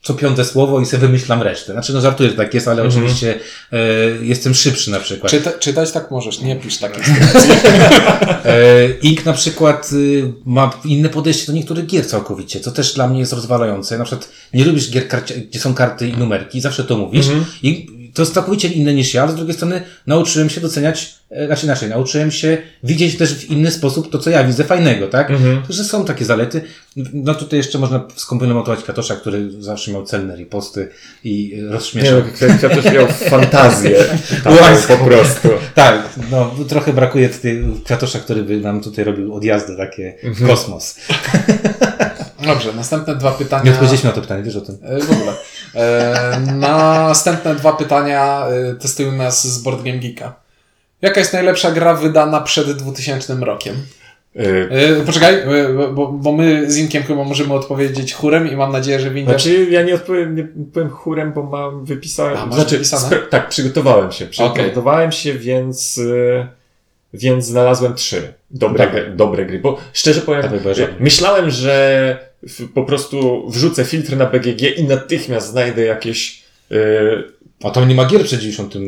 [0.04, 1.74] co piąte słowo i sobie wymyślam resztę.
[1.74, 3.40] Znaczy, no żartuję, że tak jest, ale oczywiście
[3.72, 3.78] e,
[4.22, 5.32] jestem szybszy na przykład.
[5.32, 7.02] Czyta, czytać tak możesz, nie pisz takie
[8.46, 13.08] E, Ink na przykład y, ma inne podejście do niektórych gier całkowicie, co też dla
[13.08, 13.98] mnie jest rozwalające.
[13.98, 15.08] Na przykład nie lubisz gier,
[15.50, 17.26] gdzie są karty i numerki, zawsze to mówisz.
[17.64, 21.46] I to jest całkowicie inne niż ja, ale z drugiej strony nauczyłem się doceniać, e,
[21.48, 25.32] znaczy inaczej, nauczyłem się widzieć też w inny sposób to, co ja widzę fajnego, tak?
[25.70, 26.62] Że są takie zalety.
[27.14, 30.90] No tutaj jeszcze można skomplementować Kwiatosza, który zawsze miał celne riposty
[31.24, 32.20] i e, Nie, rozśmieszał.
[32.42, 34.06] no, Kwiatusz miał fantazję.
[34.44, 34.98] Taką Łańską.
[34.98, 35.50] po prostu.
[35.76, 40.96] Tak, no trochę brakuje tutaj Kwiatosza, który by nam tutaj robił odjazdy takie w kosmos.
[42.48, 43.64] Dobrze, następne dwa pytania.
[43.64, 44.78] Nie odpowiedzieliśmy na to pytanie, wiesz o tym.
[44.84, 45.34] E, W ogóle.
[45.76, 50.36] E, następne dwa pytania e, testują nas z Board Game Geeka.
[51.02, 53.76] Jaka jest najlepsza gra wydana przed 2000 rokiem?
[54.36, 55.44] Y, E, poczekaj,
[55.94, 59.40] bo, bo my z Inkiem chyba możemy odpowiedzieć chórem i mam nadzieję, że Winter...
[59.40, 62.38] Znaczy, ja nie odpowiem, nie powiem chórem, bo mam wypisałem.
[62.38, 62.82] A, znaczy,
[63.30, 64.26] tak, przygotowałem się.
[64.26, 66.02] Przygotowałem się, więc,
[67.14, 69.02] więc znalazłem trzy dobre, Dobra.
[69.02, 69.60] gry, dobre gry.
[69.60, 70.52] Bo szczerze powiem, Tak,
[71.00, 72.33] myślałem, że
[72.74, 76.44] po prostu wrzucę filtr na BGG i natychmiast znajdę jakieś.
[76.72, 77.24] Y,
[77.64, 78.76] A tam nie ma gier przed 90.
[78.76, 78.80] No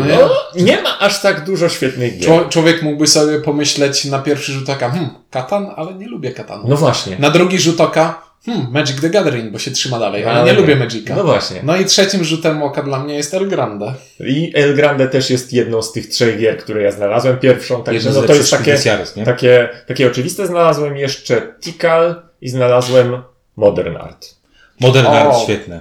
[0.00, 0.16] No nie.
[0.16, 2.28] no, nie ma aż tak dużo świetnych gier.
[2.28, 6.64] Czło- Człowiek mógłby sobie pomyśleć na pierwszy rzut oka, hmm, Katan, ale nie lubię Katanu.
[6.68, 7.16] No właśnie.
[7.18, 10.60] Na drugi rzut oka, hmm, Magic the Gathering, bo się trzyma dalej, ale, Ale nie
[10.60, 11.16] lubię Magica.
[11.16, 11.60] No właśnie.
[11.62, 13.94] No i trzecim rzutem oka dla mnie jest El Grande.
[14.20, 17.38] I El Grande też jest jedną z tych trzech gier, które ja znalazłem.
[17.38, 18.78] Pierwszą, także Jedno no to jest takie,
[19.16, 19.24] nie?
[19.24, 20.46] takie, takie oczywiste.
[20.46, 23.22] Znalazłem jeszcze Tikal i znalazłem
[23.56, 24.34] Modern Art.
[24.80, 25.10] Modern O.
[25.10, 25.80] Art, świetne.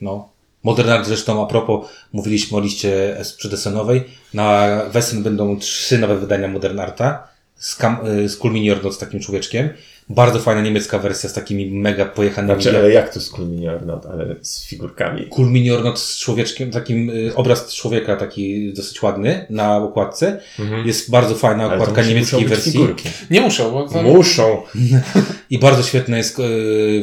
[0.00, 0.28] No.
[0.62, 4.04] Modern Art zresztą, a propos, mówiliśmy o liście es- przedesenowej.
[4.34, 7.28] Na Wesen będą trzy nowe wydania Modern Arta.
[7.56, 9.68] Z, Kam- y, z Cool Mini Ordnot z takim człowieczkiem.
[10.08, 12.62] Bardzo fajna niemiecka wersja z takimi mega pojechanymi.
[12.62, 13.80] Znaczy, ale jak to z Kulminior,
[14.12, 15.26] ale z figurkami?
[15.26, 20.40] Cool Mini Ordnot z człowieczkiem, takim y, obraz człowieka taki dosyć ładny na okładce.
[20.84, 21.70] Jest bardzo fajna Mhm.
[21.72, 22.72] Ale okładka musi- niemieckiej muszą być wersji.
[22.72, 23.08] Figurki.
[23.30, 24.02] Nie muszą, bo to...
[24.02, 24.62] Muszą.
[25.50, 26.42] I bardzo świetne jest e,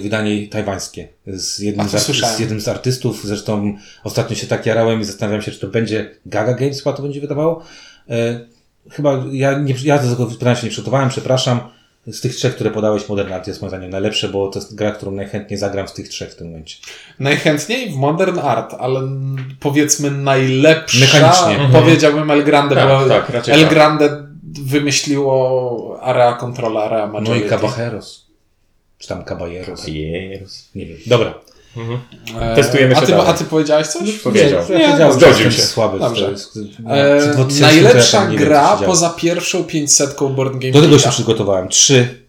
[0.02, 3.22] wydanie tajwańskie z jednym, z, z jednym z artystów.
[3.26, 7.04] Zresztą ostatnio się tak jarałem i zastanawiam się, czy to będzie Gaga Games chyba to
[7.04, 7.64] będzie wydawało.
[8.10, 8.40] E,
[8.92, 11.60] chyba ja, nie, ja do tego pytania się nie przygotowałem, przepraszam.
[12.08, 14.92] Z tych trzech, które podałeś, Modern Art jest moim zdaniem najlepsze, bo to jest gra,
[14.92, 16.78] którą najchętniej zagram z tych trzech w tym momencie.
[17.20, 19.02] Najchętniej w Modern Art, ale
[19.60, 21.64] powiedzmy najlepsza, Mechanicznie.
[21.64, 21.84] Mhm.
[21.84, 23.70] powiedziałbym El Grande, Tak, bo tak, raczej El tak.
[23.70, 24.28] Grande
[24.62, 27.50] wymyśliło area controla, area No i majority.
[27.50, 28.28] Caballeros.
[28.98, 29.88] Czy tam Caballeros.
[29.88, 30.70] Jezus.
[30.76, 30.98] Nie wiem.
[31.06, 31.34] Dobra.
[32.42, 33.28] E, Testujemy a się ty, dalej.
[33.30, 34.12] a ty powiedziałeś coś?
[34.12, 34.64] Powiedział.
[34.70, 35.62] Nie, Nie, zgodził się.
[35.62, 36.26] Słaby, Dobrze.
[36.26, 40.54] To jest, no, E, przy 2000 to ja najlepsza wiem, gra poza pierwszą 500 Board
[40.58, 41.68] Game Do tego się przygotowałem.
[41.70, 42.26] Trzy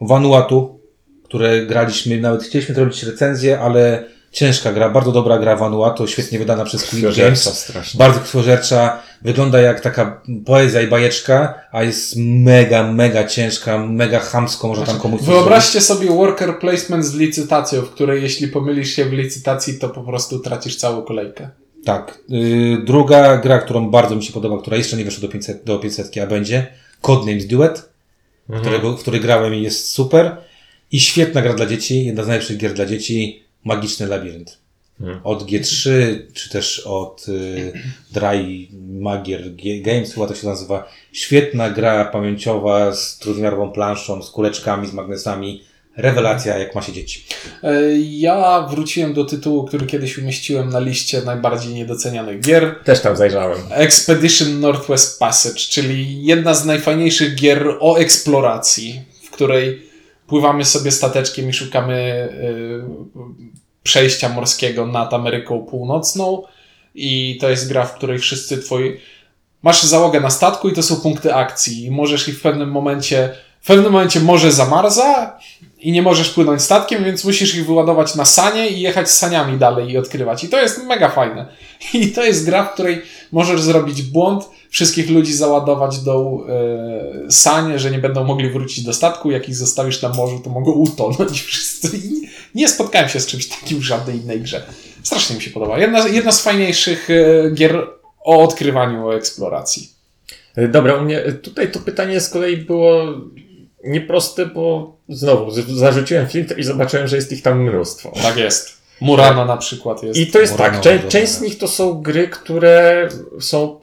[0.00, 0.80] Vanuatu,
[1.24, 6.64] które graliśmy, nawet chcieliśmy zrobić recenzję, ale ciężka gra, bardzo dobra gra Vanuatu, świetnie wydana
[6.64, 7.58] przez Krwiożercza Games.
[7.58, 7.98] strasznie.
[7.98, 14.68] Bardzo krwiożercza, wygląda jak taka poezja i bajeczka, a jest mega, mega ciężka, mega chamsko,
[14.68, 15.42] można tam komuś coś zrobić.
[15.42, 20.02] Wyobraźcie sobie worker placement z licytacją, w której jeśli pomylisz się w licytacji, to po
[20.02, 21.48] prostu tracisz całą kolejkę.
[21.84, 22.18] Tak.
[22.28, 25.78] Yy, druga gra, którą bardzo mi się podoba, która jeszcze nie wyszła do 500, do
[25.78, 26.66] 500 a będzie,
[27.00, 27.90] Codenames Duet,
[28.60, 30.36] którego, w której grałem i jest super.
[30.92, 34.58] I świetna gra dla dzieci, jedna z najlepszych gier dla dzieci, Magiczny Labirynt.
[35.00, 35.20] Mhm.
[35.24, 35.90] Od G3,
[36.32, 37.72] czy też od y,
[38.12, 38.68] Dry
[39.00, 40.88] Magier G- Games, chyba to się nazywa.
[41.12, 45.62] Świetna gra pamięciowa z trójwymiarową planszą, z kuleczkami, z magnesami.
[45.96, 47.24] rewelacja, jak ma się dzieci.
[47.62, 52.74] E, Ja wróciłem do tytułu, który kiedyś umieściłem na liście najbardziej niedocenianych gier.
[52.84, 53.58] Też tam zajrzałem.
[53.70, 59.89] Expedition Northwest Passage, czyli jedna z najfajniejszych gier o eksploracji, w której
[60.30, 66.42] pływamy sobie stateczkiem i szukamy y, przejścia morskiego nad Ameryką Północną.
[66.94, 69.00] I to jest gra, w której wszyscy twoi.
[69.62, 71.84] Masz załogę na statku i to są punkty akcji.
[71.84, 73.34] I możesz ich w pewnym momencie.
[73.60, 75.38] W pewnym momencie morze zamarza
[75.80, 79.90] i nie możesz płynąć statkiem, więc musisz ich wyładować na sanie i jechać saniami dalej
[79.90, 80.44] i odkrywać.
[80.44, 81.46] I to jest mega fajne.
[81.94, 83.02] I to jest gra, w której
[83.32, 88.92] możesz zrobić błąd, wszystkich ludzi załadować do e, sanie, że nie będą mogli wrócić do
[88.92, 89.30] statku.
[89.30, 91.96] Jak ich zostawisz na morzu, to mogą utonąć wszyscy.
[91.96, 94.62] I nie spotkałem się z czymś takim w żadnej innej grze.
[95.02, 95.78] Strasznie mi się podoba.
[95.78, 97.86] Jedna, jedna z fajniejszych e, gier
[98.24, 99.90] o odkrywaniu, o eksploracji.
[100.56, 103.04] E, Dobra, u mnie tutaj to pytanie z kolei było
[103.84, 108.12] nieproste, bo znowu zarzuciłem filtr i zobaczyłem, że jest ich tam mnóstwo.
[108.22, 108.80] Tak jest.
[109.00, 110.18] Murano na przykład jest.
[110.20, 111.08] I to jest tak, cze- dobre.
[111.08, 113.08] część z nich to są gry, które
[113.40, 113.80] są,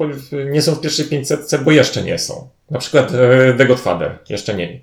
[0.51, 2.49] nie są w pierwszej 500, bo jeszcze nie są.
[2.71, 4.79] Na przykład e, The Godfather, jeszcze nie.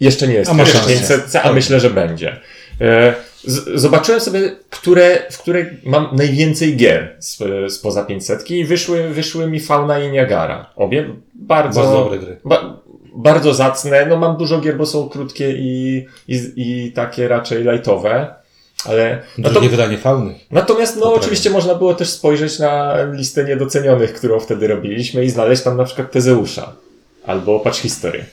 [0.00, 0.96] Jeszcze nie jest A w pierwszej rację.
[1.18, 2.40] 500, a myślę, że będzie.
[2.80, 3.14] E,
[3.44, 7.38] z- Zobaczyłem sobie, które, w której mam najwięcej gier z,
[7.72, 10.70] spoza 500 i wyszły, wyszły mi Fauna i Niagara.
[10.76, 12.40] Obie bardzo, Bardzo dobre gry.
[12.44, 12.80] Ba,
[13.16, 14.06] bardzo zacne.
[14.06, 18.34] No mam dużo gier, bo są krótkie i, i, i takie raczej lightowe.
[18.84, 20.34] Ale no Drugie wydanie fauny.
[20.50, 21.20] Natomiast, no Poprawiam.
[21.22, 25.84] oczywiście można było też spojrzeć na listę niedocenionych, którą wtedy robiliśmy i znaleźć tam na
[25.84, 26.72] przykład Tezeusza
[27.26, 28.24] albo Patch History.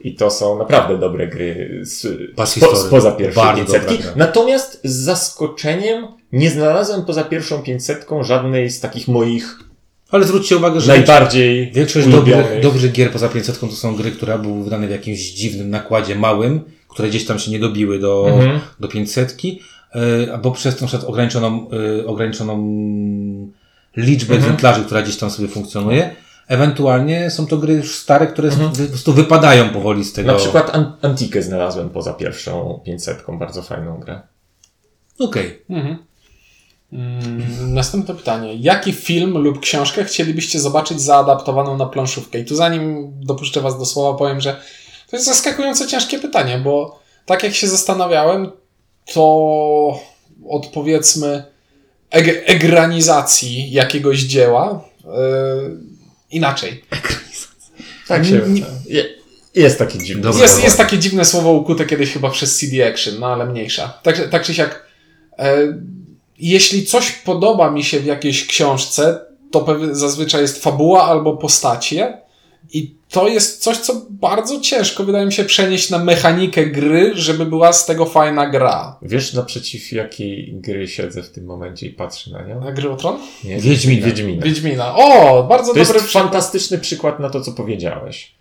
[0.00, 2.06] I to są naprawdę dobre gry z,
[2.36, 2.88] Patch spo, History.
[2.88, 4.02] spoza pierwszej Bardzo dobra 500.
[4.02, 4.12] gra.
[4.16, 9.58] Natomiast z zaskoczeniem nie znalazłem poza pierwszą 500 żadnej z takich moich
[10.10, 14.38] Ale zwróćcie uwagę, że najbardziej większość dobrych, dobrych gier poza 500 to są gry, które
[14.38, 18.60] były wydane w jakimś dziwnym nakładzie małym, które gdzieś tam się nie dobiły do, Mhm.
[18.80, 19.36] do 500,
[20.24, 21.68] y, albo przez przykład ograniczoną,
[22.00, 22.56] y, ograniczoną
[23.96, 24.42] liczbę Mhm.
[24.42, 26.10] egzemplarzy, która gdzieś tam sobie funkcjonuje.
[26.48, 28.70] Ewentualnie są to gry już stare, które Mhm.
[28.70, 30.32] po prostu wypadają powoli z tego.
[30.32, 34.20] Na przykład An- Antikę znalazłem poza pierwszą 500, bardzo fajną grę.
[35.18, 35.62] Okej.
[35.70, 35.96] Mhm.
[36.92, 38.54] Mm, Następne pytanie.
[38.54, 42.38] Jaki film lub książkę chcielibyście zobaczyć zaadaptowaną na planszówkę?
[42.38, 44.60] I tu zanim dopuszczę Was do słowa, powiem, że
[45.10, 48.50] to jest zaskakująco ciężkie pytanie, bo tak jak się zastanawiałem,
[49.14, 50.00] to
[50.48, 51.44] od powiedzmy
[52.10, 55.10] eg- egranizacji jakiegoś dzieła yy,
[56.30, 56.84] inaczej.
[58.08, 58.40] Tak się...
[58.48, 59.04] Nie- Je,
[59.54, 60.22] jest taki dziwny.
[60.22, 60.64] Dobra, Jest, dobra.
[60.64, 63.98] jest takie dziwne słowo ukute kiedyś chyba przez CD Action, no ale mniejsza.
[64.02, 64.86] Tak, tak czy siak,
[65.38, 65.56] e,
[66.38, 69.20] jeśli coś podoba mi się w jakiejś książce,
[69.50, 72.18] to zazwyczaj jest fabuła albo postacie
[72.72, 77.46] i to jest coś, co bardzo ciężko wydaje mi się przenieść na mechanikę gry, żeby
[77.46, 78.96] była z tego fajna gra.
[79.02, 82.60] Wiesz naprzeciw jakiej gry siedzę w tym momencie i patrzę na nią?
[82.60, 83.18] Na gry o Tron?
[83.44, 83.60] Nie?
[83.60, 84.06] Wiedźmina.
[84.06, 84.44] Wiedźmina.
[84.44, 84.94] Wiedźmina.
[84.96, 86.24] O, bardzo To jest dobry przykład.
[86.24, 88.32] fantastyczny przykład na to, co powiedziałeś.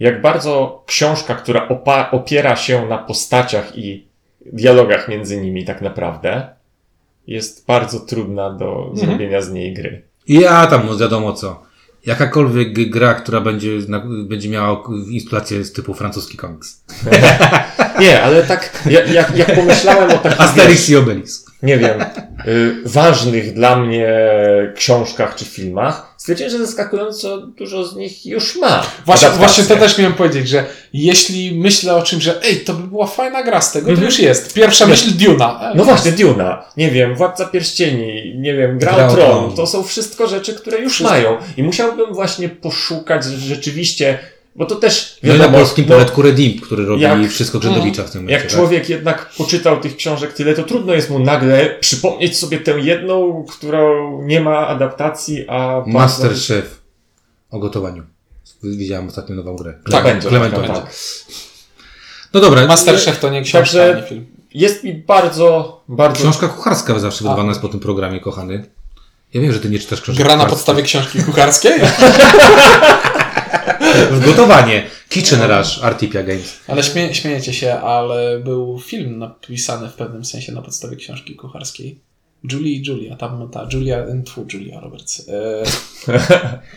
[0.00, 4.04] Jak bardzo książka, która opa- opiera się na postaciach i
[4.46, 6.46] dialogach między nimi tak naprawdę,
[7.28, 8.96] jest bardzo trudna do Mhm.
[8.96, 10.02] zrobienia z niej gry.
[10.28, 11.62] Ja tam, no wiadomo co.
[12.06, 13.70] Jakakolwiek gra, która będzie,
[14.24, 16.84] będzie miała inspirację z typu francuski komiks.
[18.00, 21.44] Nie, ale tak, jak, jak, jak pomyślałem o takich, Asterix i Obelix.
[21.62, 22.00] nie wiem,
[22.46, 24.08] y, ważnych dla mnie
[24.74, 28.86] książkach czy filmach, stwierdziłem, że zaskakująco dużo z nich już ma.
[29.06, 32.86] Właśnie, właśnie to też miałem powiedzieć, że jeśli myślę o czymś, że ej, to by
[32.86, 34.06] była fajna gra z tego, to Mhm.
[34.06, 34.54] już jest.
[34.54, 34.90] Pierwsza Nie.
[34.90, 35.72] myśl Duna.
[35.74, 39.56] No właśnie, Duna, nie wiem, Władca Pierścieni, nie wiem, Gra Gra o Tron.
[39.56, 41.14] to są wszystko rzeczy, które już Wszystko.
[41.14, 41.36] mają.
[41.56, 44.18] I musiałbym właśnie poszukać rzeczywiście,
[44.56, 48.04] bo to też, No i na polskim no, poletku Redeem, który robi Jak- wszystko Grzędowicza
[48.04, 48.32] w tym momencie.
[48.34, 48.52] jak tak?
[48.52, 53.44] człowiek jednak poczytał tych książek tyle, to trudno jest mu nagle przypomnieć sobie tę jedną,
[53.50, 55.82] którą nie ma adaptacji, a...
[55.86, 56.82] Masterchef
[57.50, 58.02] o gotowaniu.
[58.62, 59.74] Widziałem ostatnio nową grę.
[59.90, 60.30] Tak, będzie.
[60.30, 60.94] Tak, tak.
[62.34, 62.66] No dobra.
[62.66, 64.26] Masterchef to nie książka, Także- nie film.
[64.54, 66.20] Jest mi bardzo, bardzo...
[66.20, 68.64] Książka kucharska zawsze wydawana jest po tym programie, kochany.
[69.34, 71.72] Ja wiem, że ty nie czytasz książek Gra na podstawie książki kucharskiej?
[73.98, 74.86] W gotowanie.
[75.08, 76.60] Kitchen Rush, Artipia Games.
[76.66, 82.00] Ale śmie śmiejecie się, ale był film napisany w pewnym sensie na podstawie książki kucharskiej.
[82.52, 85.28] Julie i Julia, tam ta Julia, tfu, Julia Roberts.
[85.28, 85.62] E,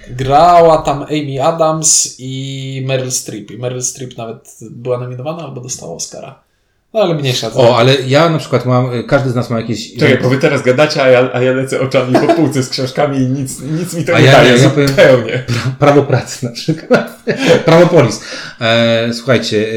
[0.23, 3.51] grała tam Amy Adams i Meryl Streep.
[3.51, 6.43] I Meryl Streep nawet była nominowana albo dostała Oscara.
[6.93, 7.49] No ale mniejsza.
[7.53, 9.93] O, ale ja na przykład mam, y, każdy z nas ma jakieś...
[9.93, 13.17] Czekaj, bo wy teraz gadacie, a ja, a ja lecę oczami po półce z książkami
[13.17, 15.43] i nic, nic mi to A nie ja- daje ja- ja powiem- zupełnie.
[15.79, 17.23] Prawo pracy na przykład.
[17.65, 18.21] Prawo polis.
[18.61, 19.71] E, słuchajcie, e,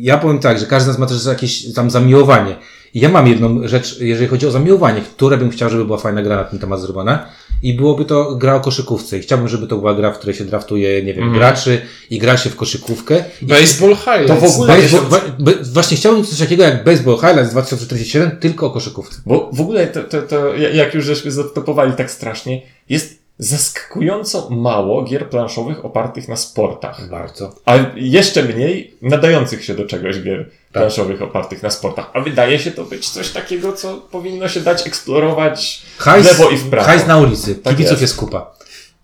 [0.00, 2.56] ja powiem tak, że każdy z nas ma też jakieś tam zamiłowanie.
[2.94, 6.22] I ja mam jedną rzecz, jeżeli chodzi o zamiłowanie, które bym chciał, żeby była fajna
[6.22, 7.26] gra na ten temat zrobiona.
[7.62, 9.18] I byłoby to gra o koszykówce.
[9.18, 11.38] I chciałbym, żeby to była gra, w której się draftuje, nie wiem, Mhm.
[11.38, 11.80] graczy
[12.10, 13.24] i gra się w koszykówkę.
[13.42, 14.26] Baseball highlights.
[14.28, 18.70] To w ogóle- Baseball, be- właśnie chciałbym coś takiego jak Baseball Highlights 2047, tylko o
[18.70, 19.20] koszykówce.
[19.26, 25.02] Bo w ogóle to, to, to jak już żeśmy zatopowali tak strasznie, jest zaskakująco mało
[25.02, 27.08] gier planszowych opartych na sportach.
[27.10, 27.54] Bardzo.
[27.64, 30.52] A jeszcze mniej nadających się do czegoś gier Tak.
[30.72, 32.10] planszowych opartych na sportach.
[32.14, 36.50] A wydaje się to być coś takiego, co powinno się dać eksplorować w Hajs, lewo
[36.50, 36.86] i w prawo.
[36.86, 37.54] hajs na ulicy.
[37.54, 38.02] Tak Kibiców jest.
[38.02, 38.16] jest.
[38.16, 38.54] kupa.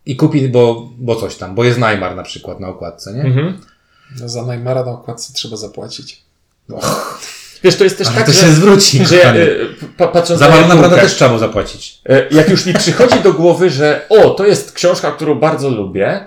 [0.07, 3.23] I kupi, bo, bo coś tam, bo jest Neymar na przykład na okładce, nie?
[3.23, 3.61] Mhm.
[4.21, 6.23] No, za Neymara na okładce trzeba zapłacić.
[7.65, 9.07] Wiesz, to jest też Ale tak, to że, się zwróci.
[9.07, 9.47] że ja, e,
[9.99, 11.99] pa, patrząc Za na Marlon naprawdę Jakułkę, też trzeba było zapłacić.
[12.09, 16.27] e, jak już mi przychodzi do głowy, że o, to jest książka, którą bardzo lubię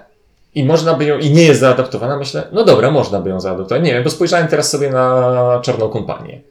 [0.55, 3.83] i można by ją, i nie jest zaadaptowana, myślę, no dobra, można by ją zaadaptować.
[3.83, 6.41] Nie wiem, bo spojrzałem teraz sobie na Czarną Kompanię.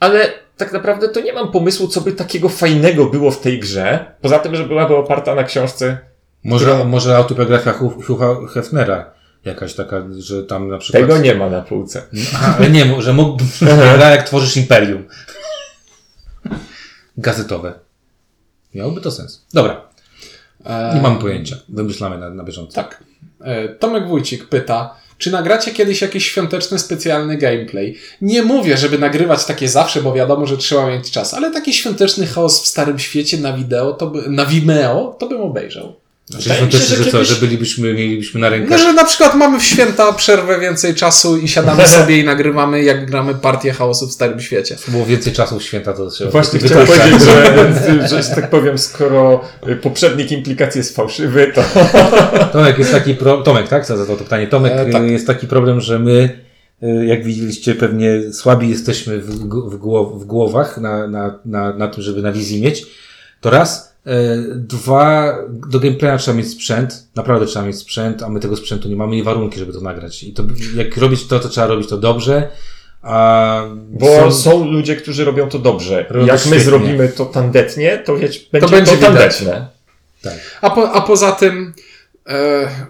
[0.00, 4.04] Ale tak naprawdę to nie mam pomysłu, co by takiego fajnego było w tej grze,
[4.20, 5.98] poza tym, że byłaby oparta na książce
[6.44, 9.04] Może, Która- może autobiografia Hu- Hucha Hefnera.
[9.44, 11.02] Jakaś taka, że tam na przykład...
[11.02, 12.02] Tego nie ma na półce.
[12.58, 13.44] Ale nie, że mógłby
[13.96, 15.04] gra jak tworzysz imperium.
[17.16, 17.74] Gazetowe.
[18.74, 19.46] Miałoby to sens.
[19.52, 19.92] Dobra,
[20.64, 21.56] E, nie mam pojęcia.
[21.68, 22.72] Wymyślamy na, na bieżąco.
[22.74, 23.04] Tak.
[23.40, 27.98] E, Tomek Wójcik pyta, czy nagracie kiedyś jakiś świąteczny, specjalny gameplay?
[28.20, 32.26] Nie mówię, żeby nagrywać takie zawsze, bo wiadomo, że trzeba mieć czas, ale taki świąteczny
[32.26, 35.96] chaos w Starym Świecie na wideo, to by, na Vimeo, to bym obejrzał.
[36.32, 38.78] Znaczy, Wydaje świąteczne, że że co, że bylibyśmy, mielibyśmy na No, rękach...
[38.78, 43.06] że na przykład mamy w święta przerwę więcej czasu i siadamy sobie i nagrywamy, jak
[43.06, 44.76] gramy partię chaosu w Starym Świecie.
[44.88, 48.78] Było więcej czasu w święta, to trzeba Właśnie chciałem powiedzieć, że, że, że tak powiem,
[48.78, 51.62] skoro y, poprzednik implikacji jest fałszywy, to
[52.52, 53.42] Tomek, jest taki pro...
[53.42, 53.86] Tomek, tak?
[53.86, 54.46] Za za to pytanie.
[54.46, 55.02] Tomek, E, tak.
[55.02, 56.38] y, jest taki problem, że my,
[56.82, 59.30] y, jak widzieliście, pewnie słabi jesteśmy w,
[59.70, 62.86] w, głow, w głowach na, na, na, na tym, żeby na wizji mieć.
[63.40, 63.91] To raz.
[64.06, 64.10] Y,
[64.54, 68.96] Dwa, do gameplaya trzeba mieć sprzęt, naprawdę trzeba mieć sprzęt, a my tego sprzętu nie
[68.96, 70.22] mamy i warunki, żeby to nagrać.
[70.22, 70.42] I to,
[70.76, 72.48] jak robić to, to trzeba robić to dobrze,
[73.02, 76.06] a bo są, ludzie, którzy robią to dobrze.
[76.10, 79.14] Robią Jak to my zrobimy to tandetnie, to, wiecie, będzie to, będzie widać.
[79.14, 79.66] tandetne.
[80.22, 80.58] tak.
[80.60, 81.91] A, po, a poza tym, e,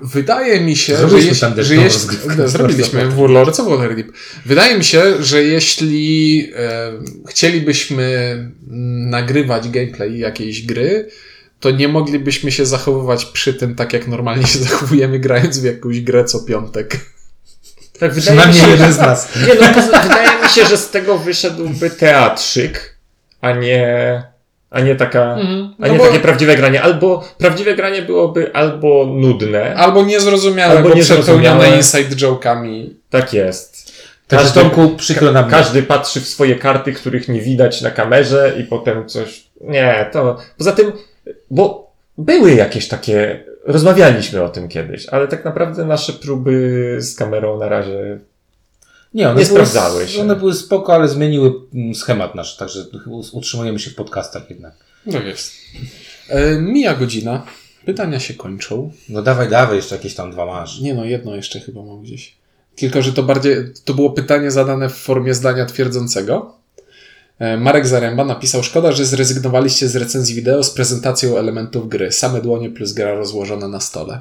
[0.03, 2.09] wydaje mi się, że, Zrobiliśmy jeśli, że jeśli,
[2.39, 4.13] no, zrobiliśmy w Warlords of Waterdeep.
[4.47, 6.93] Wydaje mi się, że jeśli e,
[7.29, 8.37] chcielibyśmy
[9.07, 11.09] nagrywać gameplay jakiejś gry,
[11.61, 16.01] to nie moglibyśmy się zachowywać przy tym tak, jak normalnie się zachowujemy grając w jakąś
[16.01, 16.97] grę co piątek.
[17.99, 19.29] Tak, wydaje mi Przynajmniej się, jeden z nas.
[19.47, 22.97] Nie, no, wydaje mi się, że z tego wyszedłby teatrzyk,
[23.41, 24.23] a nie,
[24.73, 25.37] a nie taka, a
[25.79, 26.83] No nie bo- takie prawdziwe granie.
[26.83, 31.41] Albo prawdziwe granie byłoby albo nudne, Albo niezrozumiałe, Albo albo niezrozumiałe.
[31.59, 32.91] przepełnione inside joke'ami.
[33.11, 33.93] tak jest.
[34.29, 35.51] Każdy- Tomku, przykro nam.
[35.51, 39.45] Każdy patrzy w swoje karty, których nie widać na kamerze i potem coś.
[39.61, 40.37] Nie, to.
[40.59, 40.93] Poza tym,
[41.51, 43.45] bo były jakieś takie.
[43.67, 48.19] Rozmawialiśmy o tym kiedyś, ale tak naprawdę nasze próby z kamerą na razie.
[49.15, 50.21] Nie, one Nie były, sprawdzały się.
[50.21, 52.85] One były spoko, ale zmieniły mm, schemat nasz, także
[53.33, 54.75] utrzymujemy się w podcastach jednak.
[55.07, 55.53] No jest.
[56.29, 57.47] E, mija godzina.
[57.85, 58.93] Pytania się kończą.
[59.09, 60.81] No dawaj, dawaj, jeszcze jakieś tam dwa masz.
[60.81, 62.37] Nie no, jedno jeszcze chyba mam gdzieś.
[62.77, 66.55] Tylko, że to bardziej, to było pytanie zadane w formie zdania twierdzącego.
[67.39, 72.13] E, Marek Zaręba napisał, szkoda, że zrezygnowaliście z recenzji wideo z prezentacją elementów gry.
[72.13, 74.21] Same dłonie plus gra rozłożona na stole.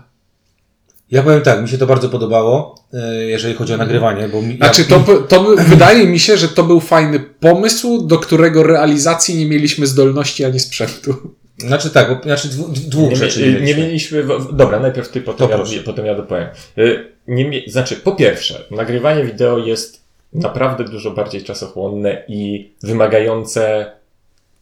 [1.12, 4.58] Ja powiem tak, mi się to bardzo podobało, e, jeżeli chodzi o nagrywanie, bo mi,
[4.58, 9.36] Znaczy, ja, to, to wydaje mi się, że to był fajny pomysł, do którego realizacji
[9.36, 11.16] nie mieliśmy zdolności ani sprzętu.
[11.58, 14.24] Znaczy tak, bo, znaczy dwu, dwóch Nie, rzeczy nie, nie nie mieliśmy.
[14.24, 14.24] mieliśmy.
[14.54, 15.80] Dobra, najpierw ty, potem, To ja, proszę.
[15.82, 16.48] potem ja dopowiem.
[16.78, 20.02] Y, Nie, znaczy, po pierwsze, nagrywanie wideo jest
[20.34, 23.92] naprawdę dużo bardziej czasochłonne i wymagające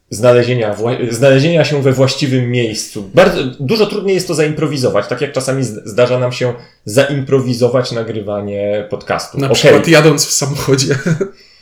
[0.10, 0.76] znalezienia,
[1.10, 3.10] znalezienia się we właściwym miejscu.
[3.14, 6.54] Bardzo, dużo trudniej jest to zaimprowizować, tak jak czasami zdarza nam się
[6.86, 9.38] zaimprowizować nagrywanie podcastu.
[9.38, 10.96] Na Okej, przykład jadąc w samochodzie.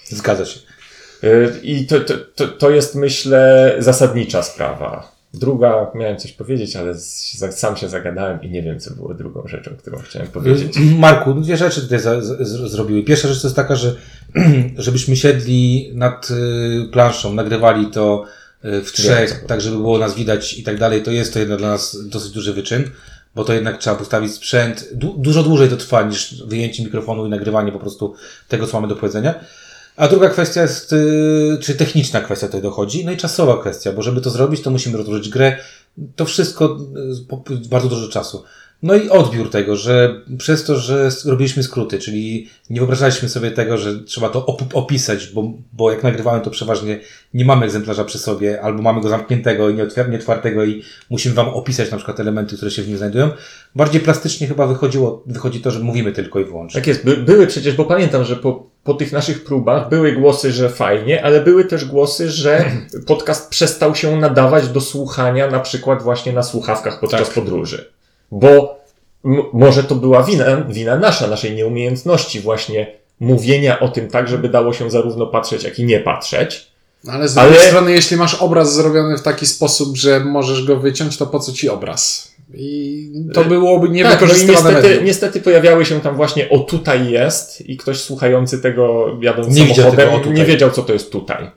[0.03, 0.59] Zgadza się.
[1.23, 5.16] Y, I to, to, to, to jest, myślę, zasadnicza sprawa.
[5.34, 6.95] Druga, miałem coś powiedzieć, ale
[7.51, 10.73] sam się zagadałem i nie wiem, co było drugą rzeczą, którą chciałem powiedzieć.
[10.99, 13.03] Marku, dwie rzeczy tutaj z, z, zrobiły.
[13.03, 13.95] Pierwsza rzecz to jest taka, że
[14.78, 18.25] żebyśmy siedli nad y, planszą, nagrywali to
[18.65, 21.39] y, w trzech, Wiem, tak żeby było nas widać i tak dalej, to jest to
[21.39, 22.84] jednak dla nas dosyć duży wyczyn,
[23.36, 24.89] bo to jednak trzeba postawić sprzęt.
[24.93, 28.13] Du, dużo dłużej to trwa niż wyjęcie mikrofonu i nagrywanie po prostu
[28.47, 29.34] tego, co mamy do powiedzenia.
[29.97, 34.01] A druga kwestia jest, y, czy techniczna kwestia tutaj dochodzi, no i czasowa kwestia, bo
[34.01, 35.57] żeby to zrobić, to musimy rozłożyć grę.
[36.15, 36.77] To wszystko
[37.49, 38.43] y, bardzo dużo czasu.
[38.83, 43.77] No i odbiór tego, że przez to, że robiliśmy skróty, czyli nie wyobrażaliśmy sobie tego,
[43.77, 46.99] że trzeba to op- opisać, bo, bo jak nagrywałem to przeważnie
[47.33, 49.75] nie mamy egzemplarza przy sobie, albo mamy go zamkniętego i
[50.09, 53.29] nieotwartego i musimy wam opisać na przykład elementy, które się w nim znajdują.
[53.75, 56.81] Bardziej plastycznie chyba wychodziło, wychodzi to, że mówimy tylko i wyłącznie.
[56.81, 60.51] Tak jest, by, były przecież, bo pamiętam, że po, po tych naszych próbach były głosy,
[60.51, 62.65] że fajnie, ale były też głosy, że
[63.07, 67.33] podcast przestał się nadawać do słuchania na przykład właśnie na słuchawkach podczas Tak.
[67.33, 67.91] podróży.
[68.31, 68.79] Bo
[69.53, 72.88] może to była wina, wina nasza, naszej nieumiejętności właśnie
[73.19, 76.67] mówienia o tym tak, żeby dało się zarówno patrzeć, jak i nie patrzeć.
[77.03, 80.65] No Ale z Ale- drugiej strony, jeśli masz obraz zrobiony w taki sposób, że możesz
[80.65, 82.31] go wyciąć, to po co ci obraz?
[82.53, 85.05] I to byłoby tak, no i niewykorzystywane niestety, medium.
[85.05, 90.09] niestety pojawiały się tam właśnie o tutaj jest i ktoś słuchający tego jadąc Nie samochodem
[90.09, 91.51] tego nie wiedział, co to jest tutaj.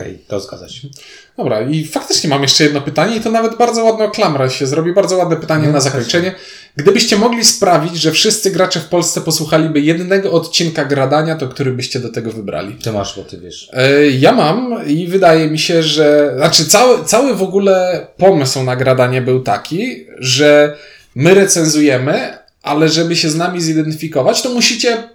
[0.00, 0.88] Okej, to zgadza się.
[1.36, 4.92] Dobra, i faktycznie mam jeszcze jedno pytanie i to nawet bardzo ładna klamra się zrobi,
[4.92, 6.34] bardzo ładne pytanie No, na zakończenie.
[6.76, 12.00] Gdybyście mogli sprawić, że wszyscy gracze w Polsce posłuchaliby jednego odcinka gradania, to który byście
[12.00, 12.74] do tego wybrali?
[12.74, 13.70] Ty masz, bo ty wiesz.
[13.72, 16.32] E, Ja mam i wydaje mi się, że.
[16.36, 20.76] Znaczy, cały, cały w ogóle pomysł na gradanie był taki, że
[21.14, 25.08] my recenzujemy, ale żeby się z nami zidentyfikować, to musicie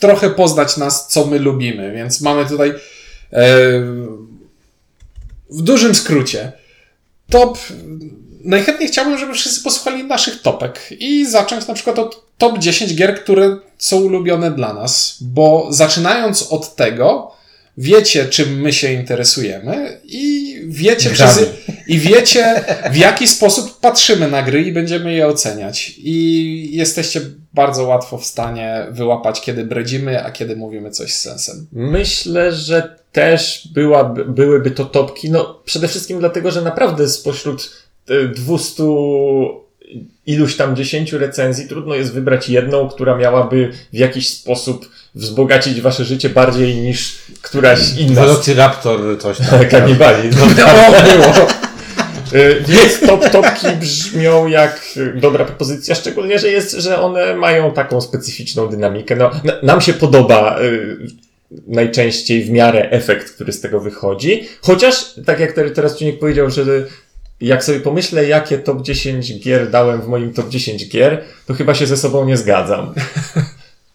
[0.00, 1.92] trochę poznać nas, co my lubimy.
[1.94, 2.74] Więc mamy tutaj
[3.32, 3.44] e,
[5.50, 6.52] w dużym skrócie
[7.30, 7.58] top.
[8.44, 13.22] Najchętniej chciałbym, żeby wszyscy posłuchali naszych topek i zacząć na przykład od top 10 gier,
[13.22, 17.32] które są ulubione dla nas, bo zaczynając od tego,
[17.78, 21.40] wiecie, czym my się interesujemy i wiecie, przez,
[21.86, 25.94] i wiecie, w jaki sposób patrzymy na gry i będziemy je oceniać.
[25.98, 27.20] I jesteście
[27.54, 31.66] bardzo łatwo w stanie wyłapać, kiedy bredzimy, a kiedy mówimy coś z sensem.
[31.72, 37.70] Myślę, że też byłaby, byłyby to topki, no przede wszystkim dlatego, że naprawdę spośród
[38.08, 38.82] e, 200
[40.26, 46.04] iluś tam 10 recenzji trudno jest wybrać jedną, która miałaby w jakiś sposób wzbogacić wasze
[46.04, 48.20] życie bardziej niż któraś inna.
[48.20, 49.64] Velociraptor, coś tam.
[49.70, 50.30] Kanibali.
[50.38, 50.54] No,
[50.92, 51.46] tak było.
[52.34, 57.72] Y, Więc top, topki brzmią jak y, dobra propozycja, szczególnie, że jest, że one mają
[57.72, 59.16] taką specyficzną dynamikę.
[59.16, 60.58] No, na- nam się podoba
[61.66, 64.42] najczęściej w miarę efekt, który z tego wychodzi.
[64.60, 66.64] Chociaż, tak jak te- teraz Czuniek powiedział, że
[67.40, 71.74] jak sobie pomyślę, jakie top 10 gier dałem w moim top 10 gier, to chyba
[71.74, 72.94] się ze sobą nie zgadzam.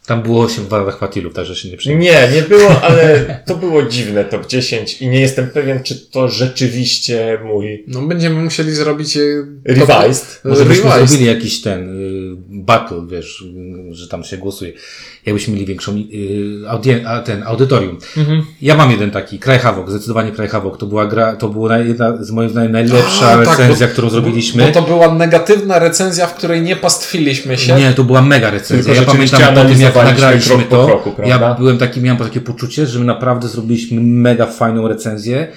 [0.08, 2.04] Tam było 8 walnych chwatilów, także się nie przejmuj.
[2.06, 6.30] Nie, nie było, ale to było dziwne top 10 i nie jestem pewien, czy to
[6.30, 9.18] rzeczywiście mój No, będziemy musieli zrobić.
[9.18, 9.22] e,
[9.66, 10.42] revised.
[10.44, 13.44] Może byśmy zrobili jakiś ten y, battle, wiesz,
[13.92, 14.74] że tam się głosuje.
[15.26, 16.04] Jakbyśmy mieli większą y,
[16.68, 17.98] audien- a, ten audytorium.
[18.62, 20.78] Ja mam jeden taki, Kraj Havok, zdecydowanie Kraj Havok.
[20.78, 24.10] To była gra, to była jedna z moich zdaniem najlepsza A, tak, recenzja, bo- którą
[24.10, 24.66] zrobiliśmy.
[24.66, 27.76] Bo to była negatywna recenzja, w której nie pastwiliśmy się.
[27.76, 28.94] Nie, to była mega recenzja.
[28.94, 32.42] Tylko Ja pamiętam po tym, jak nagraliśmy krok to, kroku, ja byłem taki, miałem takie
[32.42, 35.48] poczucie, że my naprawdę zrobiliśmy mega fajną recenzję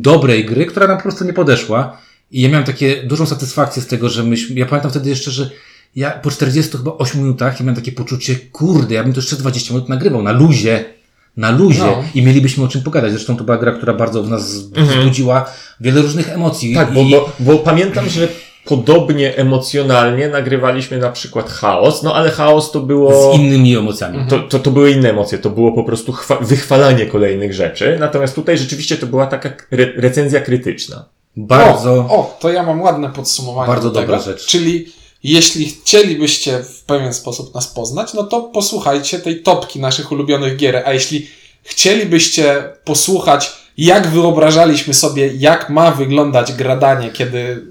[0.00, 1.98] dobrej gry, która nam po prostu nie podeszła.
[2.30, 5.50] I ja miałem takie dużą satysfakcję z tego, że myśmy, ja pamiętam wtedy jeszcze, że
[5.96, 9.36] ja po 40 chyba 8 minutach ja miałem takie poczucie, kurde, ja bym to jeszcze
[9.36, 10.84] 20 minut nagrywał na luzie.
[11.36, 12.04] Na luzie No.
[12.14, 13.10] i mielibyśmy o czym pogadać.
[13.12, 16.74] Zresztą to była gra, która bardzo w nas wzbudziła wiele różnych emocji.
[16.74, 18.28] Tak, bo, I, bo, bo pamiętam, że
[18.64, 23.32] podobnie emocjonalnie nagrywaliśmy na przykład chaos, no ale chaos to było.
[23.34, 24.18] z innymi emocjami.
[24.28, 27.96] To, to, to były inne emocje, to było po prostu chwa- wychwalanie kolejnych rzeczy.
[28.00, 31.04] Natomiast tutaj rzeczywiście to była taka re- recenzja krytyczna.
[31.36, 31.92] Bardzo.
[31.92, 33.66] O, o, to ja mam ładne podsumowanie.
[33.68, 34.30] Bardzo do dobra tego.
[34.30, 34.46] rzecz.
[34.46, 34.86] Czyli
[35.22, 40.82] jeśli chcielibyście w pewien sposób nas poznać, no to posłuchajcie tej topki naszych ulubionych gier.
[40.86, 41.26] A jeśli
[41.62, 47.66] chcielibyście posłuchać, jak wyobrażaliśmy sobie, jak ma wyglądać gradanie, kiedy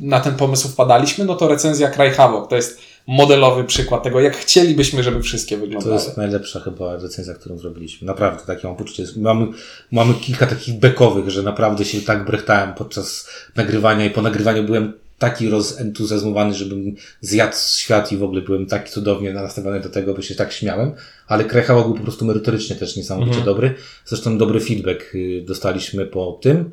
[0.00, 4.36] na ten pomysł wpadaliśmy, no to recenzja Kraj Havok to jest modelowy przykład tego, jak
[4.36, 5.94] chcielibyśmy, żeby wszystkie To wyglądały.
[5.94, 8.06] jest najlepsza chyba recenzja, którą zrobiliśmy.
[8.06, 9.04] Naprawdę, takie mam poczucie.
[9.16, 9.46] Mamy,
[9.92, 14.92] mamy kilka takich bekowych, że naprawdę się tak brechtałem podczas nagrywania i po nagrywaniu byłem
[15.18, 20.22] taki rozentuzjazmowany, żebym zjadł świat i w ogóle byłem tak cudownie nastawiony do tego, bo
[20.22, 20.92] się tak śmiałem.
[21.26, 23.74] Ale Krechałok był po prostu merytorycznie też niesamowicie dobry.
[24.04, 26.70] Zresztą dobry feedback y, dostaliśmy po tym,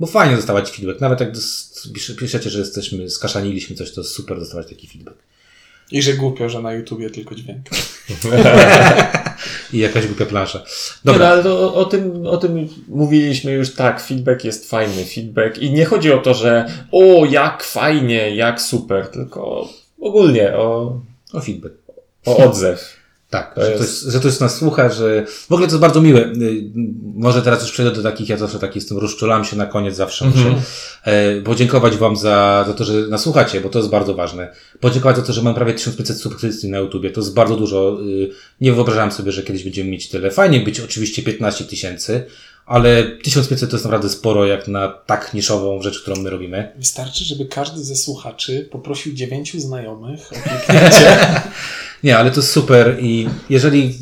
[0.00, 1.00] bo fajnie dostawać feedback.
[1.00, 1.32] Nawet jak
[2.18, 5.16] piszecie, że jesteśmy, skaszaniliśmy coś, to super dostawać taki feedback.
[5.90, 7.66] I że głupio, że na YouTubie tylko dźwięk.
[9.72, 10.58] I jakaś głupia plansza.
[10.58, 11.28] Dobra, Dobra.
[11.28, 15.84] ale to o, tym, o tym mówiliśmy już tak, feedback jest fajny, feedback i nie
[15.84, 19.68] chodzi o to, że o, jak fajnie, jak super, tylko
[20.00, 21.00] ogólnie o,
[21.32, 21.74] O feedback.
[22.26, 22.97] o odzew.
[23.30, 25.72] Tak, To że, jest- to jest, że to jest nas słucha, że w ogóle to
[25.72, 26.20] jest bardzo miłe.
[26.20, 26.62] Y,
[27.14, 30.24] Może teraz już przejdę do takich, ja zawsze taki jestem, rozczulam się na koniec zawsze
[30.24, 30.46] Mhm.
[30.48, 30.62] muszę
[31.04, 34.52] e, podziękować Wam za, za to, że nas słuchacie, bo to jest bardzo ważne.
[34.80, 37.98] Podziękować za to, że mam prawie 1500 subskrypcji na YouTubie, to jest bardzo dużo.
[38.02, 40.30] Y, Nie wyobrażałem sobie, że kiedyś będziemy mieć tyle.
[40.30, 42.24] Fajnie być oczywiście 15 tysięcy,
[42.66, 46.72] ale 1500 to jest naprawdę sporo jak na tak niszową rzecz, którą my robimy.
[46.78, 51.16] Wystarczy, żeby każdy ze słuchaczy poprosił dziewięciu znajomych o kliknięcie.
[52.04, 53.94] Nie, ale to jest super i jeżeli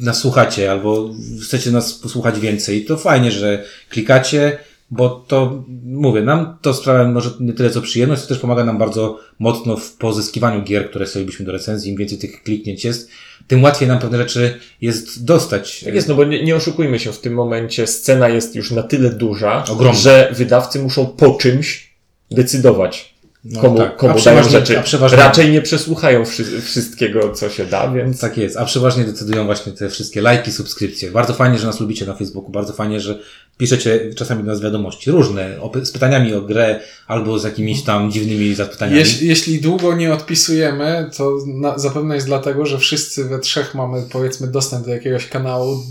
[0.00, 1.10] nas słuchacie albo
[1.42, 4.58] chcecie nas posłuchać więcej, to fajnie, że klikacie,
[4.90, 8.78] bo to, mówię, nam to sprawia może nie tyle co przyjemność, to też pomaga nam
[8.78, 11.90] bardzo mocno w pozyskiwaniu gier, które chcielibyśmy do recenzji.
[11.92, 13.10] Im więcej tych kliknięć jest,
[13.46, 15.80] tym łatwiej nam pewne rzeczy jest dostać.
[15.84, 18.82] Tak jest, no bo nie, nie oszukujmy się, w tym momencie scena jest już na
[18.82, 19.98] tyle duża, Ogromna.
[20.00, 21.94] że wydawcy muszą po czymś
[22.30, 23.14] decydować,
[23.44, 23.96] No komu, tak.
[23.96, 24.80] komu A dają rzeczy.
[24.84, 29.44] przeważnie- Raczej nie przesłuchają wszy- wszystkiego, co się da, więc Tak jest, a przeważnie decydują
[29.44, 31.10] właśnie te wszystkie lajki, subskrypcje.
[31.10, 33.18] Bardzo fajnie, że nas lubicie na Facebooku, bardzo fajnie, że
[33.58, 38.54] piszecie czasami do nas wiadomości różne, z pytaniami o grę albo z jakimiś tam dziwnymi
[38.54, 38.98] zapytaniami.
[38.98, 44.02] Jeśli, jeśli długo nie odpisujemy, to na, zapewne jest dlatego, że wszyscy we trzech mamy
[44.12, 45.82] powiedzmy dostęp do jakiegoś kanału.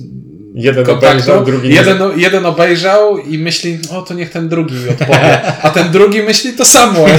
[0.56, 1.08] jeden kontaktu.
[1.08, 1.76] obejrzał, drugi nie.
[1.76, 5.42] jeden, jeden obejrzał i myśli, o to niech ten drugi odpowie.
[5.62, 7.06] A ten drugi myśli to samo.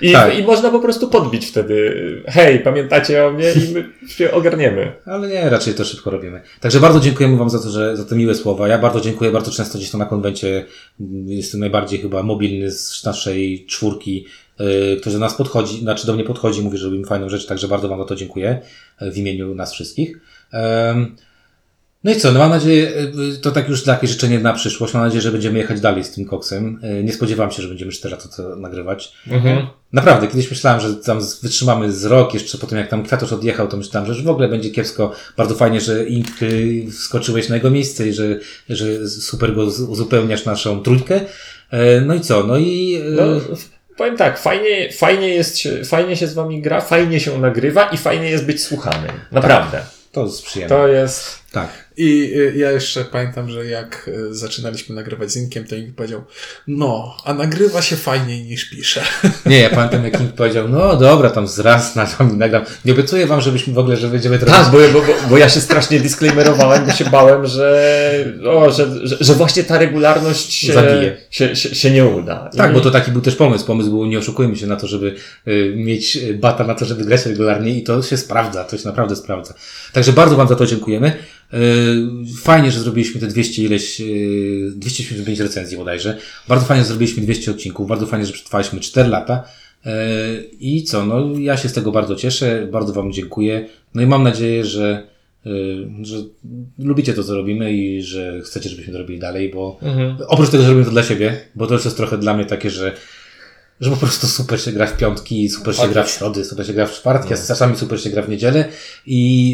[0.00, 0.38] I, Tak.
[0.38, 1.94] I można po prostu podbić wtedy,
[2.26, 4.92] hej, pamiętacie o mnie i my się ogarniemy.
[5.04, 6.40] Ale nie, raczej to szybko robimy.
[6.60, 8.68] Także bardzo dziękujemy Wam za to, że za te miłe słowa.
[8.68, 10.64] Ja bardzo dziękuję, bardzo często gdzieś tam na konwencie
[11.00, 14.26] mm, jestem najbardziej chyba mobilny z naszej czwórki,
[14.58, 17.68] yy, który do nas podchodzi, znaczy do mnie podchodzi, mówi, że robimy fajną rzecz, także
[17.68, 18.60] bardzo Wam za to dziękuję
[19.00, 20.20] yy, w imieniu nas wszystkich.
[20.52, 21.16] Em,
[22.04, 25.02] No i co, no mam nadzieję, yy, to tak już takie życzenie na przyszłość, mam
[25.02, 26.80] nadzieję, że będziemy jechać dalej z tym koksem.
[26.82, 29.12] Yy, Nie spodziewałem się, że będziemy 4 lata to nagrywać.
[29.30, 29.66] Mhm.
[29.92, 33.68] Naprawdę, kiedyś myślałem, że tam wytrzymamy z rok, jeszcze po tym jak tam Kwiatusz odjechał,
[33.68, 35.12] to myślałem, że już w ogóle będzie kiepsko.
[35.36, 38.38] Bardzo fajnie, że Ink y, wskoczyłeś na jego miejsce i że,
[38.68, 41.20] że super go uzupełniasz naszą trójkę.
[41.70, 42.42] E, No i co?
[42.44, 43.22] No i e, No,
[43.96, 47.96] powiem tak, fajnie, fajnie, jest, się- fajnie się z wami gra, fajnie się nagrywa i
[47.96, 49.10] fajnie jest być słuchanym.
[49.32, 49.80] Naprawdę.
[50.12, 50.76] to jest przyjemne.
[50.76, 51.38] To jest...
[51.60, 51.88] Tak.
[51.96, 56.24] I y, ja jeszcze pamiętam, że jak y, zaczynaliśmy nagrywać z Inkiem, to Ink powiedział,
[56.66, 59.02] no, a nagrywa się fajniej niż pisze.
[59.46, 62.64] Nie, ja pamiętam jak Ink powiedział, no dobra, tam zraz na wam nagram.
[62.84, 64.62] Nie obiecuję wam, żebyśmy w ogóle, że będziemy trochę...
[64.62, 69.06] Tak, bo, bo, bo, bo ja się strasznie disclaimerowałem, bo się bałem, że, o, że,
[69.06, 71.16] że, że właśnie ta regularność się, Zabije.
[71.30, 72.50] się, się, się nie uda.
[72.56, 73.66] Tak, I- bo to taki był też pomysł.
[73.66, 75.14] Pomysł był, nie oszukujmy się na to, żeby
[75.48, 79.16] y, mieć bata na to, żeby grać regularnie i to się sprawdza, to się naprawdę
[79.16, 79.54] sprawdza.
[79.92, 81.12] Także bardzo Wam za to dziękujemy.
[81.54, 86.18] Y, Fajnie, że zrobiliśmy te 200 ileś, y, 275 recenzji bodajże.
[86.48, 87.88] Bardzo fajnie, że zrobiliśmy 200 odcinków.
[87.88, 89.44] Bardzo fajnie, że przetrwaliśmy 4 lata.
[89.86, 89.90] Y,
[90.60, 93.66] I co, no ja się z tego bardzo cieszę, bardzo Wam dziękuję.
[93.94, 95.06] No i mam nadzieję, że,
[96.02, 96.16] że
[96.78, 100.16] lubicie to, co robimy i że chcecie, żebyśmy to robili dalej, bo Mhm.
[100.28, 102.70] Oprócz tego, że robimy to dla siebie, bo to już jest trochę dla mnie takie,
[102.70, 102.92] że,
[103.80, 106.66] że po prostu super się gra w piątki, super się Tak gra w środy, super
[106.66, 108.68] się gra w czwartki, a czasami super się gra w niedzielę
[109.06, 109.50] i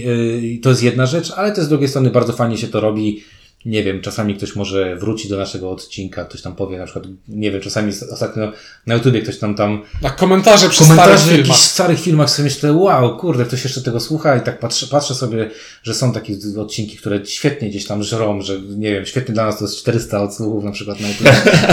[0.53, 3.25] yy, to jest jedna rzecz, ale też z drugiej strony bardzo fajnie się to robi.
[3.67, 7.51] Nie wiem, czasami ktoś może wróci do naszego odcinka, ktoś tam powie na przykład, nie
[7.51, 8.53] wiem, czasami ostatnio
[8.87, 11.59] na YouTubie ktoś tam tam Na komentarze przy komentarze starych w jakichś filmach.
[11.59, 15.51] starych filmach sobie myślę, wow, kurde, ktoś jeszcze tego słucha i tak patrzę, patrzę sobie,
[15.83, 19.59] że są takie odcinki, które świetnie gdzieś tam żrą, że nie wiem, świetnie dla nas
[19.59, 21.29] to jest 400 odsłuchów na przykład na YouTube.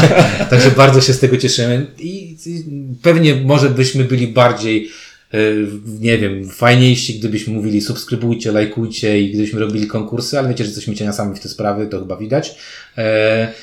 [0.50, 2.64] Także bardzo się z tego cieszymy i, i
[3.02, 4.90] pewnie może byśmy byli bardziej
[6.00, 10.96] nie wiem, fajniejsi, gdybyśmy mówili subskrybujcie, lajkujcie i gdybyśmy robili konkursy, ale wiecie, że jesteśmy
[10.96, 12.56] cieniasami w te sprawy, to chyba widać.
[12.98, 13.54] E,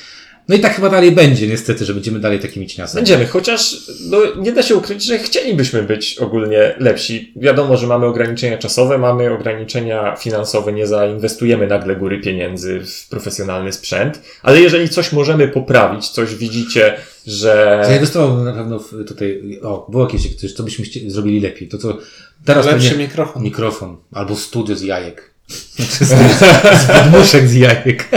[0.49, 2.99] No i tak chyba dalej będzie, niestety, że będziemy dalej takimi cieniasami.
[2.99, 3.75] Będziemy, chociaż
[4.09, 7.33] no, nie da się ukryć, że chcielibyśmy być ogólnie lepsi.
[7.35, 13.73] Wiadomo, że mamy ograniczenia czasowe, mamy ograniczenia finansowe, nie zainwestujemy nagle góry pieniędzy w profesjonalny
[13.73, 16.93] sprzęt, ale jeżeli coś możemy poprawić, coś widzicie,
[17.27, 17.83] że...
[17.87, 21.67] Zainwestowałbym na pewno tutaj, o, było jakieś coś, co byśmy zrobili lepiej.
[21.67, 21.97] To co
[22.45, 23.43] teraz Lepszy pewnie mikrofon.
[23.43, 25.33] mikrofon, albo studio z jajek.
[25.77, 25.99] z,
[26.81, 28.09] z podmuszek z jajek.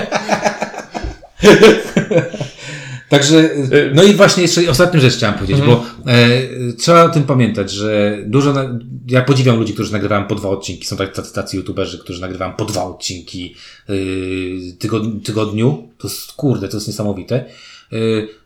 [3.09, 3.51] Także,
[3.95, 6.29] no i właśnie jeszcze ostatnią rzecz chciałem powiedzieć, bo e,
[6.79, 8.79] trzeba o tym pamiętać, że dużo, na,
[9.09, 12.53] ja podziwiam ludzi, którzy nagrywają po dwa odcinki, są tak- tacy, tacy youtuberzy, którzy nagrywają
[12.53, 13.55] po dwa odcinki
[14.79, 17.45] tygod, tygodniu, to jest, kurde, to jest niesamowite.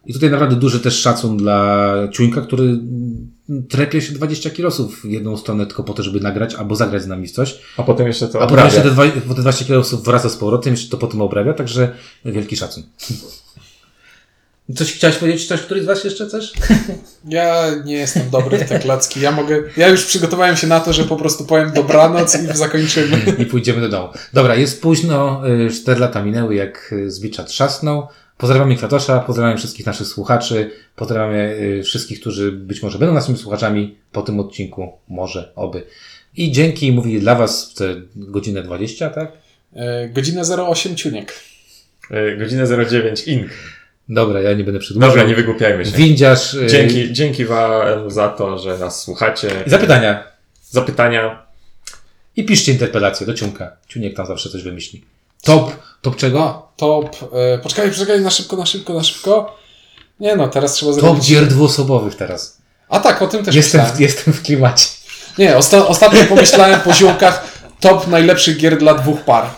[0.07, 2.79] I tutaj naprawdę duży też szacun dla Ciuńka, który
[3.69, 7.07] trepie się 20 kilosów w jedną stronę tylko po to, żeby nagrać albo zagrać z
[7.07, 7.59] nami coś.
[7.77, 8.75] A potem jeszcze to A potem obrabia.
[8.75, 11.93] jeszcze te, dwa, po te 20 kilosów wraca z powrotem, jeszcze to potem obrabia, także
[12.25, 12.83] wielki szacun.
[14.77, 15.49] Coś chciałeś powiedzieć?
[15.49, 16.53] Coś, któryś z Was jeszcze coś?
[17.29, 19.21] Ja nie jestem dobry w te klocki.
[19.21, 19.63] Ja mogę.
[19.77, 23.23] Ja już przygotowałem się na to, że po prostu powiem dobranoc i zakończymy.
[23.39, 24.09] I pójdziemy do domu.
[24.33, 25.43] Dobra, jest późno,
[25.83, 28.09] 4 lata minęły, jak y, z bicza trzasnął.
[28.39, 33.97] Pozdrawiamy Kwiatosza, pozdrawiamy wszystkich naszych słuchaczy, pozdrawiamy y, wszystkich, którzy być może będą naszymi słuchaczami
[34.13, 35.83] po tym odcinku, może, oby.
[36.37, 39.33] I dzięki, mówi dla Was w tę godzinę 20, tak?
[39.75, 41.33] E, Godzina 08 ciuniek.
[42.11, 43.49] E, Godzinę 09 ink.
[44.09, 45.11] Dobra, ja nie będę przedłużał.
[45.11, 45.91] Dobra, nie wygłupiajmy się.
[45.97, 46.55] Windziarz.
[46.55, 49.49] y, Dzięki, dzięki Wam za to, że nas słuchacie.
[49.67, 50.25] i Zapytania.
[50.63, 51.47] Zapytania.
[52.37, 53.77] I piszcie interpelacje do Ciunka.
[53.89, 55.05] Ciuniek tam zawsze coś wymyśli.
[55.43, 55.73] Top,
[56.03, 56.69] top czego?
[56.77, 57.17] Top.
[57.55, 59.57] E, poczekaj, poczekaj, na szybko, na szybko, na szybko.
[60.21, 61.29] Nie no, teraz trzeba Top zrobić.
[61.29, 62.59] gier dwuosobowych teraz.
[62.89, 63.97] A tak, o tym też Jestem myślałem.
[63.97, 64.87] w, jestem w klimacie.
[65.39, 67.45] Nie, osta ostatnio pomyślałem po ziomkach
[67.81, 69.51] top najlepszych gier dla dwóch par.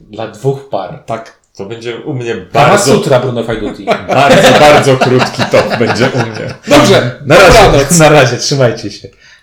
[0.00, 1.02] Dla dwóch par.
[1.06, 1.36] Tak.
[1.56, 2.52] To będzie u mnie Bardzo...
[2.70, 3.84] bardzo, Sutra Bruno Fajduti.
[4.08, 6.54] bardzo, bardzo krótki top będzie u mnie.
[6.68, 7.98] Dobrze, Na razie, dobranoc.
[7.98, 9.08] na razie, trzymajcie się.